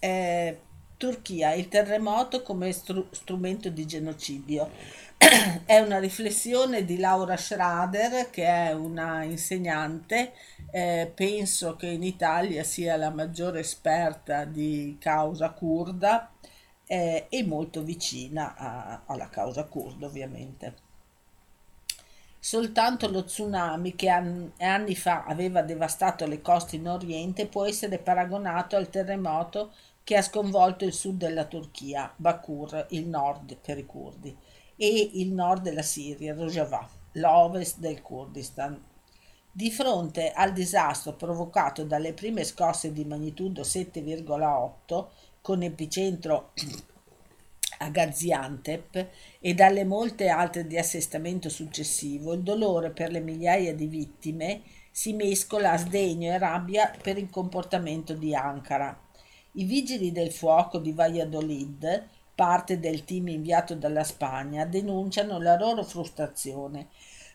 [0.00, 0.60] Eh,
[0.96, 4.70] Turchia, il terremoto come stru- strumento di genocidio.
[5.66, 10.32] è una riflessione di Laura Schrader, che è una insegnante,
[10.70, 16.30] eh, penso che in Italia sia la maggiore esperta di causa kurda
[16.86, 20.84] eh, e molto vicina a- alla causa kurda, ovviamente.
[22.38, 28.76] Soltanto lo tsunami che anni fa aveva devastato le coste in Oriente può essere paragonato
[28.76, 29.72] al terremoto
[30.04, 34.36] che ha sconvolto il sud della Turchia, Bakur, il nord per i curdi,
[34.76, 38.80] e il nord della Siria, Rojava, l'ovest del Kurdistan.
[39.50, 45.06] Di fronte al disastro provocato dalle prime scosse di magnitudo 7,8,
[45.40, 46.52] con epicentro
[47.78, 49.08] a Gaziantep
[49.40, 55.12] e dalle molte altre di assestamento successivo, il dolore per le migliaia di vittime si
[55.12, 58.98] mescola a sdegno e rabbia per il comportamento di Ankara.
[59.52, 65.82] I vigili del fuoco di Valladolid, parte del team inviato dalla Spagna, denunciano la loro
[65.82, 66.88] frustrazione.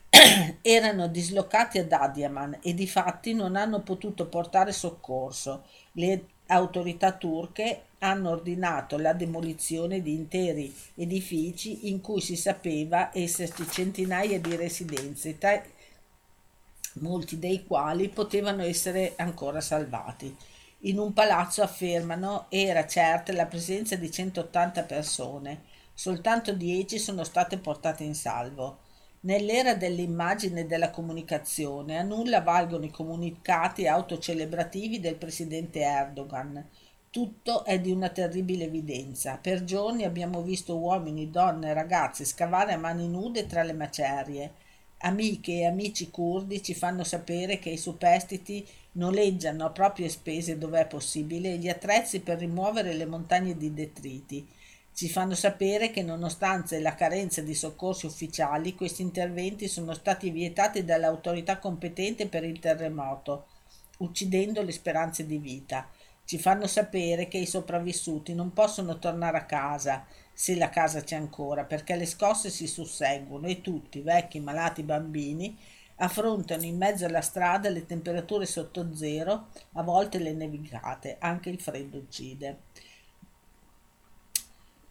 [0.62, 5.64] Erano dislocati ad Adiaman e di fatti non hanno potuto portare soccorso.
[5.92, 13.66] Le autorità turche hanno ordinato la demolizione di interi edifici in cui si sapeva esserci
[13.68, 15.36] centinaia di residenze,
[16.94, 20.36] molti dei quali potevano essere ancora salvati.
[20.84, 25.62] In un palazzo, affermano, era certa la presenza di 180 persone,
[25.94, 28.78] soltanto 10 sono state portate in salvo.
[29.20, 36.68] Nell'era dell'immagine e della comunicazione a nulla valgono i comunicati autocelebrativi del presidente Erdogan.
[37.10, 39.38] Tutto è di una terribile evidenza.
[39.40, 44.52] Per giorni abbiamo visto uomini, donne e ragazzi scavare a mani nude tra le macerie.
[45.04, 50.80] Amiche e amici curdi ci fanno sapere che i superstiti noleggiano a proprie spese dove
[50.80, 54.46] è possibile gli attrezzi per rimuovere le montagne di detriti
[54.94, 60.84] ci fanno sapere che nonostante la carenza di soccorsi ufficiali, questi interventi sono stati vietati
[60.84, 63.46] dall'autorità competente per il terremoto,
[63.98, 65.88] uccidendo le speranze di vita.
[66.24, 71.16] Ci fanno sapere che i sopravvissuti non possono tornare a casa, se la casa c'è
[71.16, 75.56] ancora, perché le scosse si susseguono e tutti, vecchi, malati, bambini,
[75.96, 81.60] affrontano in mezzo alla strada le temperature sotto zero, a volte le nevicate, anche il
[81.60, 82.58] freddo uccide.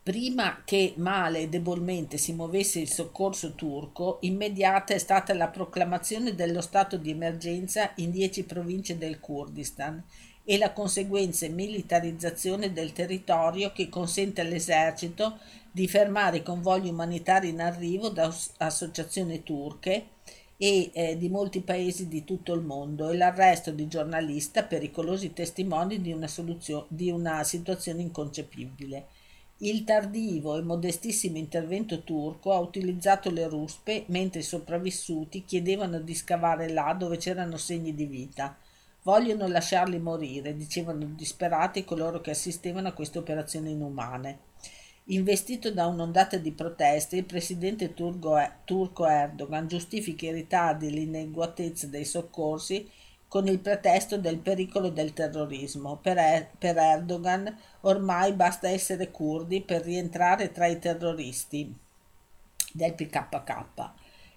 [0.04, 6.34] Prima che male e debolmente si muovesse il soccorso turco, immediata è stata la proclamazione
[6.34, 10.04] dello stato di emergenza in dieci province del Kurdistan
[10.44, 15.38] e la conseguente militarizzazione del territorio che consente all'esercito
[15.72, 20.08] di fermare i convogli umanitari in arrivo da associazioni turche
[20.64, 26.00] e eh, di molti paesi di tutto il mondo e l'arresto di giornalisti pericolosi testimoni
[26.00, 26.28] di una,
[26.88, 29.08] di una situazione inconcepibile.
[29.58, 36.14] Il tardivo e modestissimo intervento turco ha utilizzato le ruspe mentre i sopravvissuti chiedevano di
[36.14, 38.56] scavare là dove c'erano segni di vita.
[39.02, 44.42] Vogliono lasciarli morire, dicevano disperati coloro che assistevano a queste operazioni inumane.
[45.12, 52.06] Investito da un'ondata di proteste, il presidente turco Erdogan giustifica i ritardi e l'inadeguatezza dei
[52.06, 52.90] soccorsi
[53.28, 55.98] con il pretesto del pericolo del terrorismo.
[55.98, 61.76] Per, er- Erdogan ormai basta essere curdi per rientrare tra i terroristi
[62.72, 63.92] del PKK.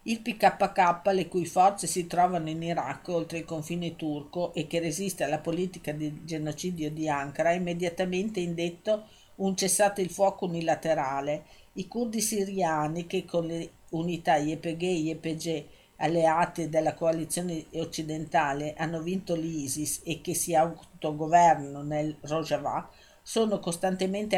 [0.06, 4.80] Il PKK, le cui forze si trovano in Iraq oltre il confine turco e che
[4.80, 9.04] resiste alla politica di genocidio di Ankara, ha immediatamente indetto
[9.36, 11.44] un cessate il fuoco unilaterale.
[11.74, 15.64] I curdi siriani che con le unità YPG e YPG
[15.96, 22.90] alleati della coalizione occidentale hanno vinto l'ISIS e che si autogovernano nel Rojava
[23.26, 24.36] sono costantemente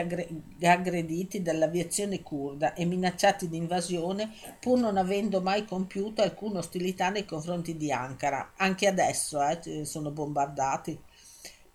[0.63, 4.31] aggrediti dall'aviazione kurda e minacciati di invasione
[4.61, 8.53] pur non avendo mai compiuto alcuna ostilità nei confronti di Ankara.
[8.57, 10.97] Anche adesso eh, sono bombardati.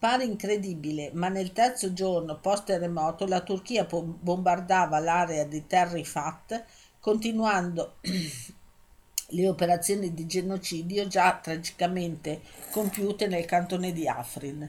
[0.02, 6.64] Pare incredibile, ma nel terzo giorno post terremoto la Turchia bombardava l'area di Terrifat
[7.00, 7.98] continuando
[9.30, 12.42] le operazioni di genocidio già tragicamente
[12.72, 14.68] compiute nel cantone di Afrin.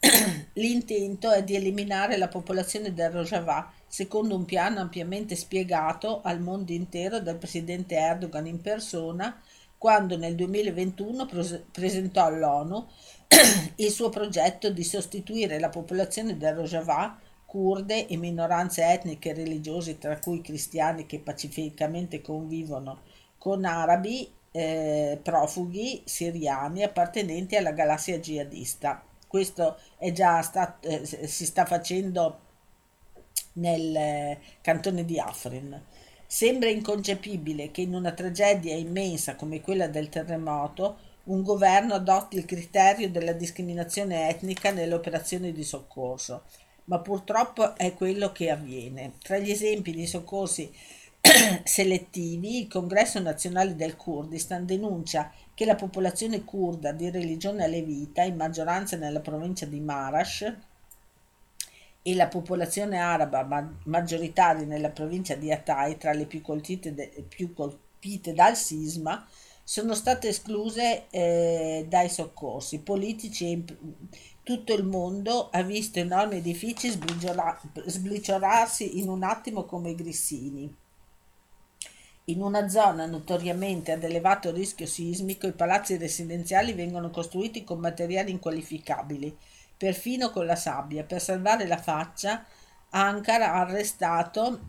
[0.52, 6.72] L'intento è di eliminare la popolazione del Rojava secondo un piano ampiamente spiegato al mondo
[6.72, 9.40] intero dal presidente Erdogan in persona
[9.78, 11.28] quando nel 2021
[11.70, 12.86] presentò all'ONU
[13.76, 19.98] il suo progetto di sostituire la popolazione del Rojava kurde e minoranze etniche e religiose,
[19.98, 23.00] tra cui cristiani che pacificamente convivono
[23.38, 29.02] con arabi, eh, profughi siriani appartenenti alla galassia jihadista.
[29.26, 32.40] Questo è già stato, eh, si sta facendo
[33.54, 35.80] nel cantone di Afrin.
[36.26, 42.44] Sembra inconcepibile che in una tragedia immensa come quella del terremoto un governo adotti il
[42.44, 46.44] criterio della discriminazione etnica nelle operazioni di soccorso,
[46.84, 49.14] ma purtroppo è quello che avviene.
[49.22, 50.70] Tra gli esempi di soccorsi
[51.64, 58.36] selettivi, il Congresso nazionale del Kurdistan denuncia che la popolazione kurda di religione alevita, in
[58.36, 60.52] maggioranza nella provincia di Marash,
[62.06, 67.24] e la popolazione araba ma- maggioritaria nella provincia di Hatay, tra le più colpite, de-
[67.26, 69.26] più colpite dal sisma,
[69.64, 73.64] sono state escluse eh, dai soccorsi politici e
[74.42, 76.90] tutto il mondo ha visto enormi edifici
[77.86, 80.72] sbriciorarsi in un attimo come grissini.
[82.28, 88.30] In una zona notoriamente ad elevato rischio sismico, i palazzi residenziali vengono costruiti con materiali
[88.30, 89.36] inqualificabili,
[89.76, 91.04] perfino con la sabbia.
[91.04, 92.44] Per salvare la faccia,
[92.90, 94.60] Ankara ha arrestato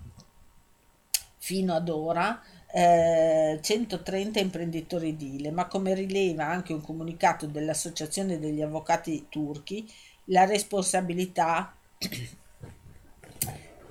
[1.38, 2.42] fino ad ora
[2.78, 9.90] eh, 130 imprenditori edili, ma come rileva anche un comunicato dell'Associazione degli Avvocati Turchi,
[10.26, 11.74] la responsabilità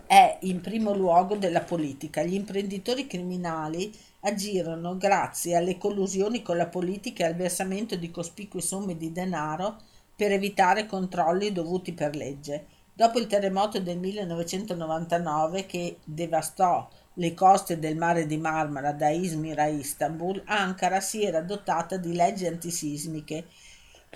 [0.06, 2.22] è in primo luogo della politica.
[2.24, 8.60] Gli imprenditori criminali agirono grazie alle collusioni con la politica e al versamento di cospicue
[8.60, 9.78] somme di denaro
[10.14, 12.66] per evitare controlli dovuti per legge.
[12.92, 19.58] Dopo il terremoto del 1999 che devastò le coste del mare di Marmara da Izmir
[19.58, 23.46] a Istanbul, Ankara si era dotata di leggi antisismiche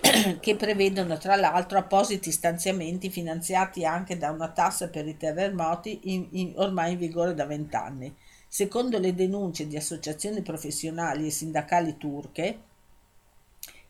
[0.39, 6.27] che prevedono tra l'altro appositi stanziamenti finanziati anche da una tassa per i terremoti in,
[6.31, 8.13] in, ormai in vigore da vent'anni.
[8.47, 12.59] Secondo le denunce di associazioni professionali e sindacali turche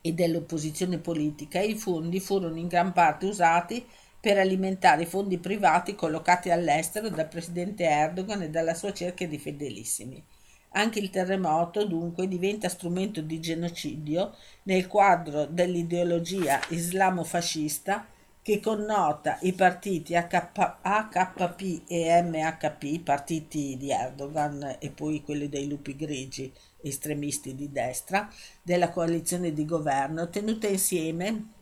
[0.02, 3.86] e dell'opposizione politica, i fondi furono in gran parte usati
[4.20, 9.38] per alimentare i fondi privati collocati all'estero dal presidente Erdogan e dalla sua cerchia di
[9.38, 10.24] fedelissimi.
[10.72, 18.06] Anche il terremoto, dunque, diventa strumento di genocidio nel quadro dell'ideologia islamofascista
[18.42, 25.96] che connota i partiti AKP e MHP, partiti di Erdogan e poi quelli dei lupi
[25.96, 26.52] grigi,
[26.82, 28.30] estremisti di destra,
[28.62, 31.58] della coalizione di governo, tenute insieme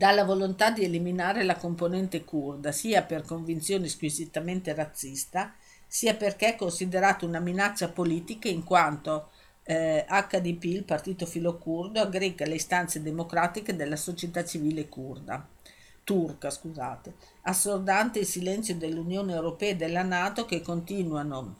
[0.00, 5.54] dalla volontà di eliminare la componente kurda, sia per convinzione squisitamente razzista,
[5.86, 9.28] sia perché è considerato una minaccia politica in quanto
[9.62, 15.46] eh, HDP, il partito filo-curdo, aggrega le istanze democratiche della società civile kurda,
[16.02, 21.56] turca, scusate, assordante il silenzio dell'Unione Europea e della Nato che continuano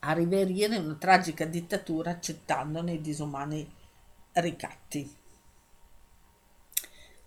[0.00, 3.64] a riverire una tragica dittatura accettandone i disumani
[4.32, 5.17] ricatti.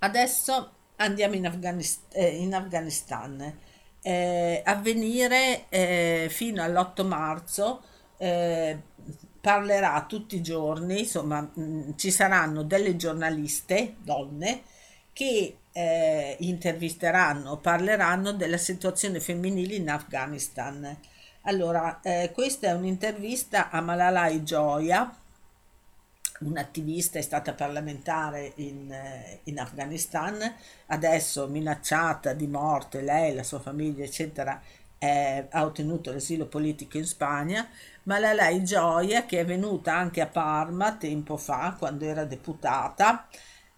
[0.03, 3.59] Adesso andiamo in, Afganist- eh, in Afghanistan.
[4.01, 7.83] Eh, avvenire eh, fino all'8 marzo
[8.17, 8.79] eh,
[9.39, 14.63] parlerà tutti i giorni, insomma, mh, mm, ci saranno delle giornaliste, donne,
[15.13, 20.97] che eh, intervisteranno, parleranno della situazione femminile in Afghanistan.
[21.43, 25.15] Allora, eh, questa è un'intervista a Malalai Joya,
[26.41, 30.37] un'attivista, è stata parlamentare in, eh, in, Afghanistan,
[30.87, 34.61] adesso minacciata di morte, lei, la sua famiglia, eccetera,
[34.97, 37.67] eh, ha ottenuto l'asilo politico in Spagna,
[38.03, 43.27] ma la lei Gioia, che è venuta anche a Parma tempo fa, quando era deputata,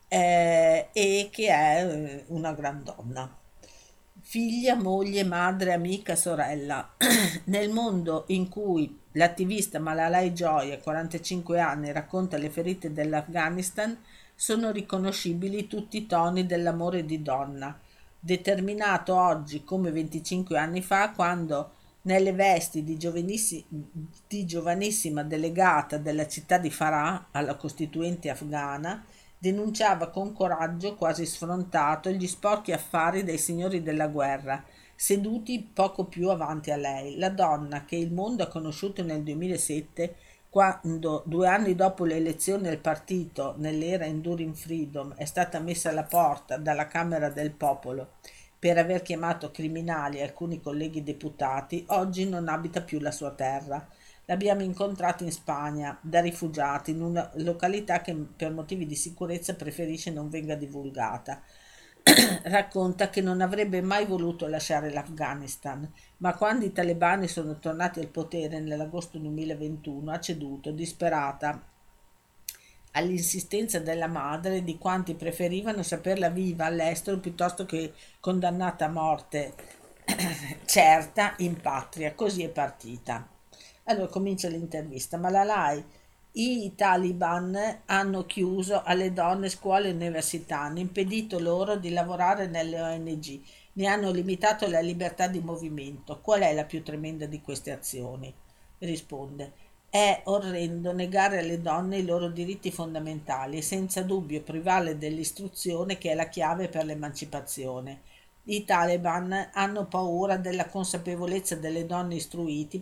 [0.07, 3.41] eh, e che è eh, una gran donna
[4.33, 6.95] figlia, moglie, madre, amica, sorella.
[7.45, 13.95] Nel mondo in cui l'attivista Malalai Joy, a 45 anni, racconta le ferite dell'Afghanistan,
[14.33, 17.79] sono riconoscibili tutti i toni dell'amore di donna,
[18.19, 22.97] determinato oggi come 25 anni fa, quando nelle vesti di,
[24.27, 29.05] di giovanissima delegata della città di Farah alla costituente afghana,
[29.43, 34.63] denunciava con coraggio quasi sfrontato gli sporchi affari dei signori della guerra,
[34.95, 37.17] seduti poco più avanti a lei.
[37.17, 40.15] La donna che il mondo ha conosciuto nel 2007,
[40.49, 46.03] quando due anni dopo le elezioni del partito nell'era Enduring Freedom è stata messa alla
[46.03, 48.11] porta dalla Camera del Popolo
[48.57, 53.85] per aver chiamato criminali alcuni colleghi deputati, oggi non abita più la sua terra
[54.25, 60.11] L'abbiamo incontrato in Spagna, da rifugiati, in una località che per motivi di sicurezza preferisce
[60.11, 61.41] non venga divulgata.
[62.43, 68.07] racconta che non avrebbe mai voluto lasciare l'Afghanistan, ma quando i talebani sono tornati al
[68.07, 71.61] potere nell'agosto 2021 ha ceduto, disperata,
[72.91, 79.53] all'insistenza della madre di quanti preferivano saperla viva all'estero piuttosto che condannata a morte
[80.65, 82.13] certa in patria.
[82.13, 83.32] Così è partita.
[83.85, 85.17] Allora comincia l'intervista.
[85.17, 85.83] Malalai,
[86.35, 92.81] i taliban hanno chiuso alle donne scuole e università, hanno impedito loro di lavorare nelle
[92.81, 93.41] ONG,
[93.73, 96.19] ne hanno limitato la libertà di movimento.
[96.21, 98.33] Qual è la più tremenda di queste azioni?
[98.79, 99.51] Risponde.
[99.89, 106.11] È orrendo negare alle donne i loro diritti fondamentali e senza dubbio privarle dell'istruzione che
[106.11, 108.01] è la chiave per l'emancipazione.
[108.45, 112.17] I Taliban hanno paura della consapevolezza delle donne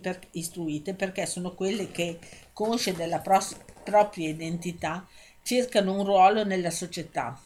[0.00, 2.18] per, istruite perché sono quelle che,
[2.52, 5.06] consce della pros- propria identità,
[5.40, 7.40] cercano un ruolo nella società.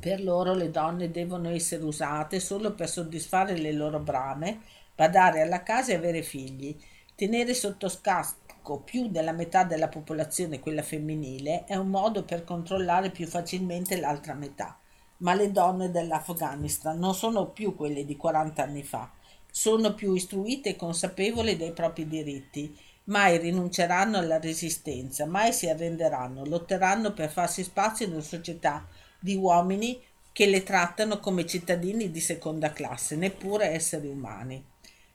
[0.00, 4.62] Per loro le donne devono essere usate solo per soddisfare le loro brame,
[4.96, 6.76] badare alla casa e avere figli.
[7.14, 13.10] Tenere sotto scacco più della metà della popolazione, quella femminile, è un modo per controllare
[13.10, 14.76] più facilmente l'altra metà
[15.18, 19.10] ma le donne dell'Afghanistan non sono più quelle di 40 anni fa,
[19.50, 26.44] sono più istruite e consapevoli dei propri diritti, mai rinunceranno alla resistenza, mai si arrenderanno,
[26.44, 28.86] lotteranno per farsi spazio in una società
[29.18, 30.00] di uomini
[30.32, 34.62] che le trattano come cittadini di seconda classe, neppure esseri umani.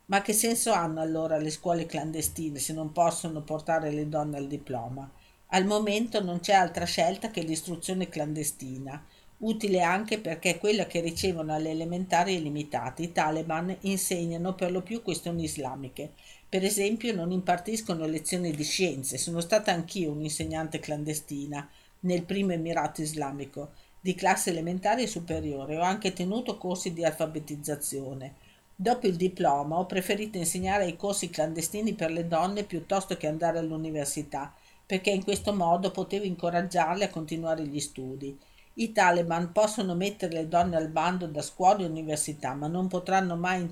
[0.05, 4.47] Ma che senso hanno allora le scuole clandestine se non possono portare le donne al
[4.47, 5.11] diploma?
[5.47, 9.03] Al momento non c'è altra scelta che l'istruzione clandestina,
[9.39, 13.01] utile anche perché quella che ricevono alle elementari è limitata.
[13.01, 16.13] I Taliban insegnano per lo più questioni islamiche.
[16.47, 19.17] Per esempio non impartiscono lezioni di scienze.
[19.17, 21.69] Sono stata anch'io un'insegnante clandestina
[22.01, 23.71] nel primo Emirato islamico
[24.01, 25.77] di classe elementare e superiore.
[25.77, 28.47] Ho anche tenuto corsi di alfabetizzazione.
[28.75, 33.59] Dopo il diploma ho preferito insegnare ai corsi clandestini per le donne piuttosto che andare
[33.59, 34.53] all'università,
[34.85, 38.37] perché in questo modo potevo incoraggiarle a continuare gli studi.
[38.79, 43.35] I Taliban possono mettere le donne al bando da scuole e università, ma non potranno
[43.35, 43.69] mai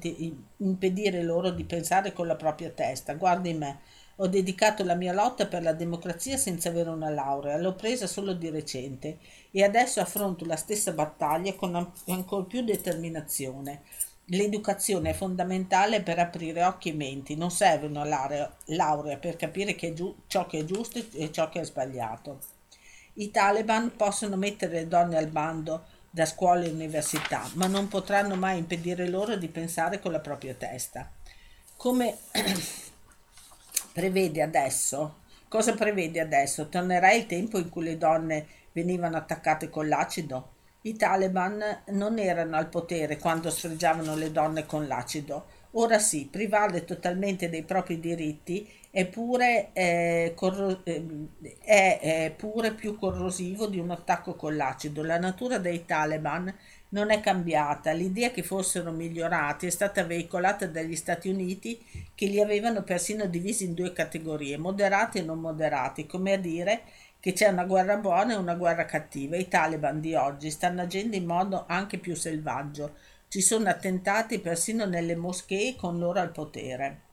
[0.57, 3.13] impedire loro di pensare con la propria testa.
[3.13, 3.79] Guardi me,
[4.17, 8.33] ho dedicato la mia lotta per la democrazia senza avere una laurea, l'ho presa solo
[8.33, 13.83] di recente e adesso affronto la stessa battaglia con ancora più determinazione.
[14.25, 18.03] L'educazione è fondamentale per aprire occhi e menti, non serve una
[18.65, 22.56] laurea per capire che giu- ciò che è giusto e ciò che è sbagliato.
[23.19, 28.35] I Taliban possono mettere le donne al bando da scuole e università, ma non potranno
[28.35, 31.09] mai impedire loro di pensare con la propria testa.
[31.75, 32.15] Come
[33.91, 35.21] prevede adesso?
[35.47, 36.69] Cosa prevede adesso?
[36.69, 40.53] Tornerà il tempo in cui le donne venivano attaccate con l'acido?
[40.81, 45.45] I Taliban non erano al potere quando sfregiavano le donne con l'acido.
[45.79, 51.27] Ora sì, privarle totalmente dei propri diritti è pure, eh, corro- ehm,
[51.63, 55.03] è, è pure più corrosivo di un attacco con l'acido.
[55.03, 56.51] La natura dei Taliban
[56.89, 61.79] non è cambiata, l'idea che fossero migliorati è stata veicolata dagli Stati Uniti
[62.15, 66.81] che li avevano persino divisi in due categorie, moderati e non moderati, come a dire
[67.19, 69.35] che c'è una guerra buona e una guerra cattiva.
[69.37, 72.95] I Taliban di oggi stanno agendo in modo anche più selvaggio.
[73.27, 77.05] Ci sono attentati persino nelle moschee con loro al potere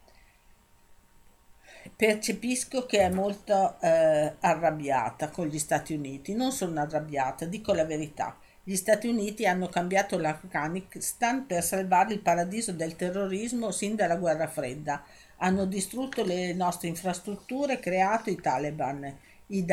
[1.96, 6.34] percepisco che è molto eh, arrabbiata con gli Stati Uniti.
[6.34, 8.36] Non sono arrabbiata, dico la verità.
[8.62, 14.48] Gli Stati Uniti hanno cambiato l'Afghanistan per salvare il paradiso del terrorismo sin dalla guerra
[14.48, 15.04] fredda.
[15.38, 19.64] Hanno distrutto le nostre infrastrutture, creato i Taliban, il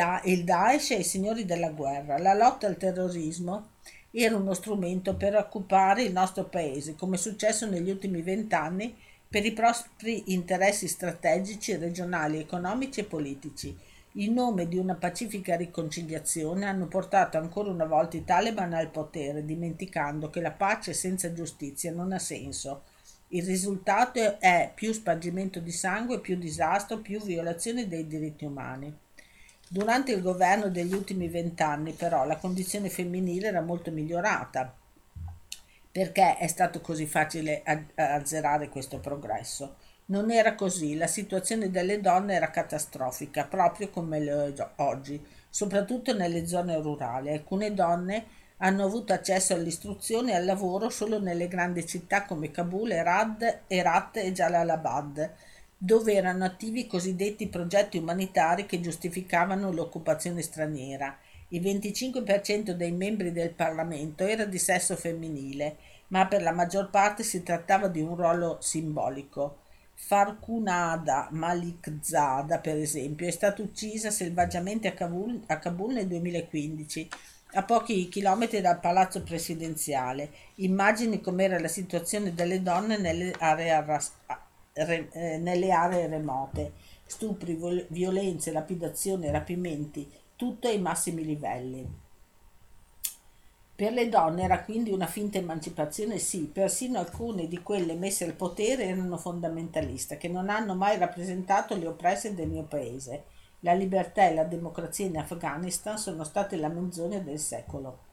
[0.43, 2.17] Daesh e i signori della guerra.
[2.17, 3.69] La lotta al terrorismo
[4.11, 8.95] era uno strumento per occupare il nostro paese, come è successo negli ultimi vent'anni
[9.27, 13.77] per i propri interessi strategici, regionali, economici e politici.
[14.15, 19.45] In nome di una pacifica riconciliazione hanno portato ancora una volta i Taliban al potere,
[19.45, 22.81] dimenticando che la pace senza giustizia non ha senso.
[23.29, 28.93] Il risultato è più spargimento di sangue, più disastro, più violazione dei diritti umani.
[29.73, 34.75] Durante il governo degli ultimi vent'anni, però, la condizione femminile era molto migliorata
[35.89, 37.63] perché è stato così facile
[37.95, 39.77] azzerare questo progresso.
[40.07, 46.45] Non era così, la situazione delle donne era catastrofica, proprio come è oggi, soprattutto nelle
[46.47, 47.31] zone rurali.
[47.31, 48.25] Alcune donne
[48.57, 54.17] hanno avuto accesso all'istruzione e al lavoro solo nelle grandi città come Kabul, Herat, Herat
[54.17, 55.31] e Jalalabad,
[55.83, 61.17] dove erano attivi i cosiddetti progetti umanitari che giustificavano l'occupazione straniera
[61.47, 65.77] Il 25% dei membri del Parlamento era di sesso femminile,
[66.09, 69.57] ma per la maggior parte si trattava di un ruolo simbolico.
[69.95, 77.09] Farkunada Malikzada, per esempio, è stata uccisa selvaggiamente a Kabul, a Kabul nel 2015
[77.53, 80.29] a pochi chilometri dal palazzo presidenziale.
[80.57, 83.83] Immagini com'era la situazione delle donne nelle aree,
[84.73, 86.73] re, eh, nelle aree remote.
[87.05, 87.59] Stupri,
[87.89, 91.99] violenze, lapidazioni, rapimenti, tutto ai massimi livelli.
[93.75, 98.33] Per le donne era quindi una finta emancipazione, sì, persino alcune di quelle messe al
[98.33, 103.23] potere erano fondamentaliste, che non hanno mai rappresentato le oppresse del mio paese
[103.63, 108.10] la libertà e la democrazia in Afghanistan sono state la menzogna del secolo.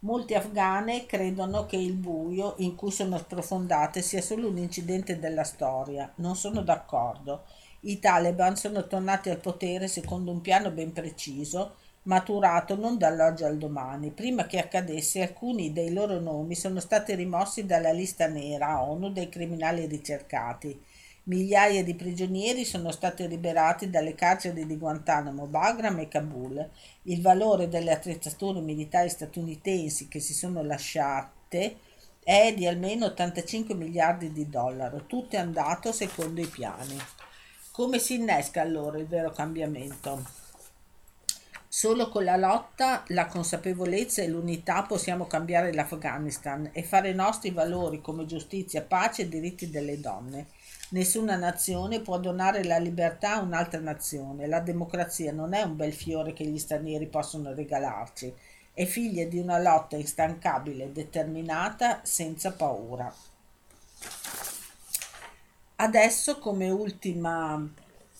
[0.00, 5.42] Molti afghane credono che il buio in cui sono sprofondate sia solo un incidente della
[5.42, 6.12] storia.
[6.16, 7.42] Non sono d'accordo.
[7.80, 13.58] I Taliban sono tornati al potere secondo un piano ben preciso, maturato non dall'oggi al
[13.58, 14.12] domani.
[14.12, 19.28] Prima che accadesse, alcuni dei loro nomi sono stati rimossi dalla lista nera ONU dei
[19.28, 20.80] criminali ricercati
[21.28, 26.70] Migliaia di prigionieri sono stati liberati dalle carceri di Guantanamo, Bagram e Kabul.
[27.02, 31.76] Il valore delle attrezzature militari statunitensi che si sono lasciate
[32.24, 35.04] è di almeno 85 miliardi di dollari.
[35.06, 36.96] Tutto è andato secondo i piani.
[37.72, 40.24] Come si innesca allora il vero cambiamento?
[41.68, 47.50] Solo con la lotta, la consapevolezza e l'unità possiamo cambiare l'Afghanistan e fare i nostri
[47.50, 50.46] valori come giustizia, pace e diritti delle donne.
[50.90, 54.46] Nessuna nazione può donare la libertà a un'altra nazione.
[54.46, 58.34] La democrazia non è un bel fiore che gli stranieri possono regalarci,
[58.72, 63.12] è figlia di una lotta instancabile, determinata, senza paura.
[65.76, 67.62] Adesso, come ultima,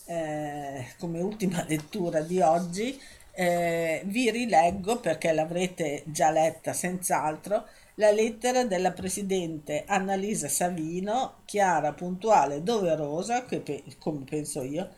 [0.05, 3.01] eh, come ultima lettura di oggi,
[3.33, 7.67] eh, vi rileggo, perché l'avrete già letta senz'altro,
[7.99, 14.89] la lettera della presidente Annalisa Savino, chiara, puntuale, doverosa, che, come penso io,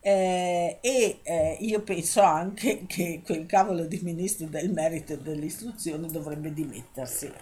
[0.00, 6.06] eh, e eh, io penso anche che quel cavolo di ministro del merito e dell'istruzione
[6.06, 7.32] dovrebbe dimettersi.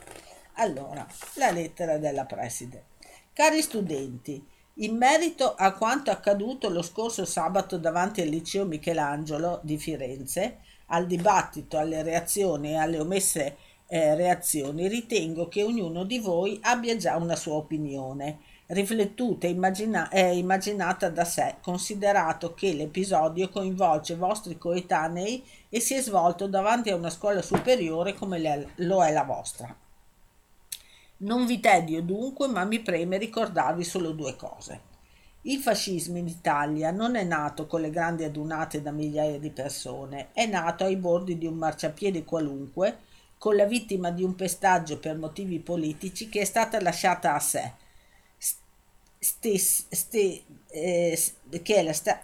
[0.55, 2.85] Allora, la lettera della preside.
[3.35, 4.43] Cari studenti,
[4.77, 11.07] in merito a quanto accaduto lo scorso sabato davanti al liceo Michelangelo di Firenze, al
[11.07, 13.57] dibattito, alle reazioni e alle omesse
[13.93, 18.39] eh, reazioni, ritengo che ognuno di voi abbia già una sua opinione,
[18.69, 25.93] riflettuta e immagina- eh, immaginata da sé, considerato che l'episodio coinvolge vostri coetanei e si
[25.93, 29.77] è svolto davanti a una scuola superiore come le- lo è la vostra.
[31.19, 34.81] Non vi tedio dunque, ma mi preme ricordarvi solo due cose.
[35.43, 40.29] Il fascismo in Italia non è nato con le grandi adunate da migliaia di persone,
[40.33, 43.11] è nato ai bordi di un marciapiede qualunque,
[43.43, 47.73] con la vittima di un pestaggio per motivi politici che è stata lasciata a sé,
[49.19, 51.21] Stes, ste, eh,
[51.61, 52.21] che, è sta,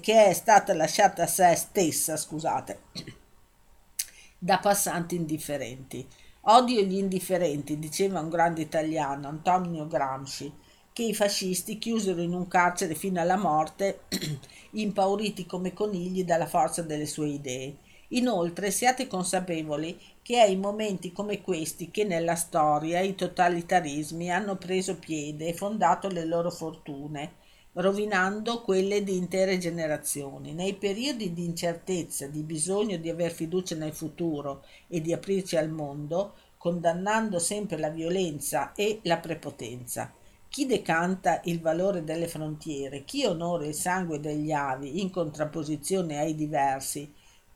[0.00, 2.78] che è stata lasciata a sé stessa, scusate,
[4.38, 6.06] da passanti indifferenti.
[6.42, 10.52] Odio gli indifferenti, diceva un grande italiano, Antonio Gramsci,
[10.92, 14.02] che i fascisti chiusero in un carcere fino alla morte,
[14.78, 17.76] impauriti come conigli dalla forza delle sue idee.
[18.14, 24.56] Inoltre siate consapevoli che è in momenti come questi che nella storia i totalitarismi hanno
[24.56, 27.32] preso piede e fondato le loro fortune,
[27.72, 30.52] rovinando quelle di intere generazioni.
[30.52, 35.70] Nei periodi di incertezza, di bisogno di aver fiducia nel futuro e di aprirci al
[35.70, 40.12] mondo, condannando sempre la violenza e la prepotenza.
[40.50, 46.34] Chi decanta il valore delle frontiere, chi onora il sangue degli avi in contrapposizione ai
[46.34, 47.10] diversi,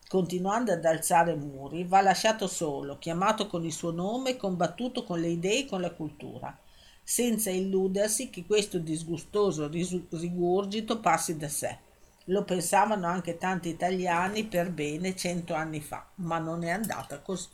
[0.09, 5.28] continuando ad alzare muri, va lasciato solo, chiamato con il suo nome, combattuto con le
[5.28, 6.57] idee e con la cultura,
[7.02, 11.78] senza illudersi che questo disgustoso rigurgito passi da sé.
[12.26, 17.48] Lo pensavano anche tanti italiani per bene cento anni fa, ma non è andata così.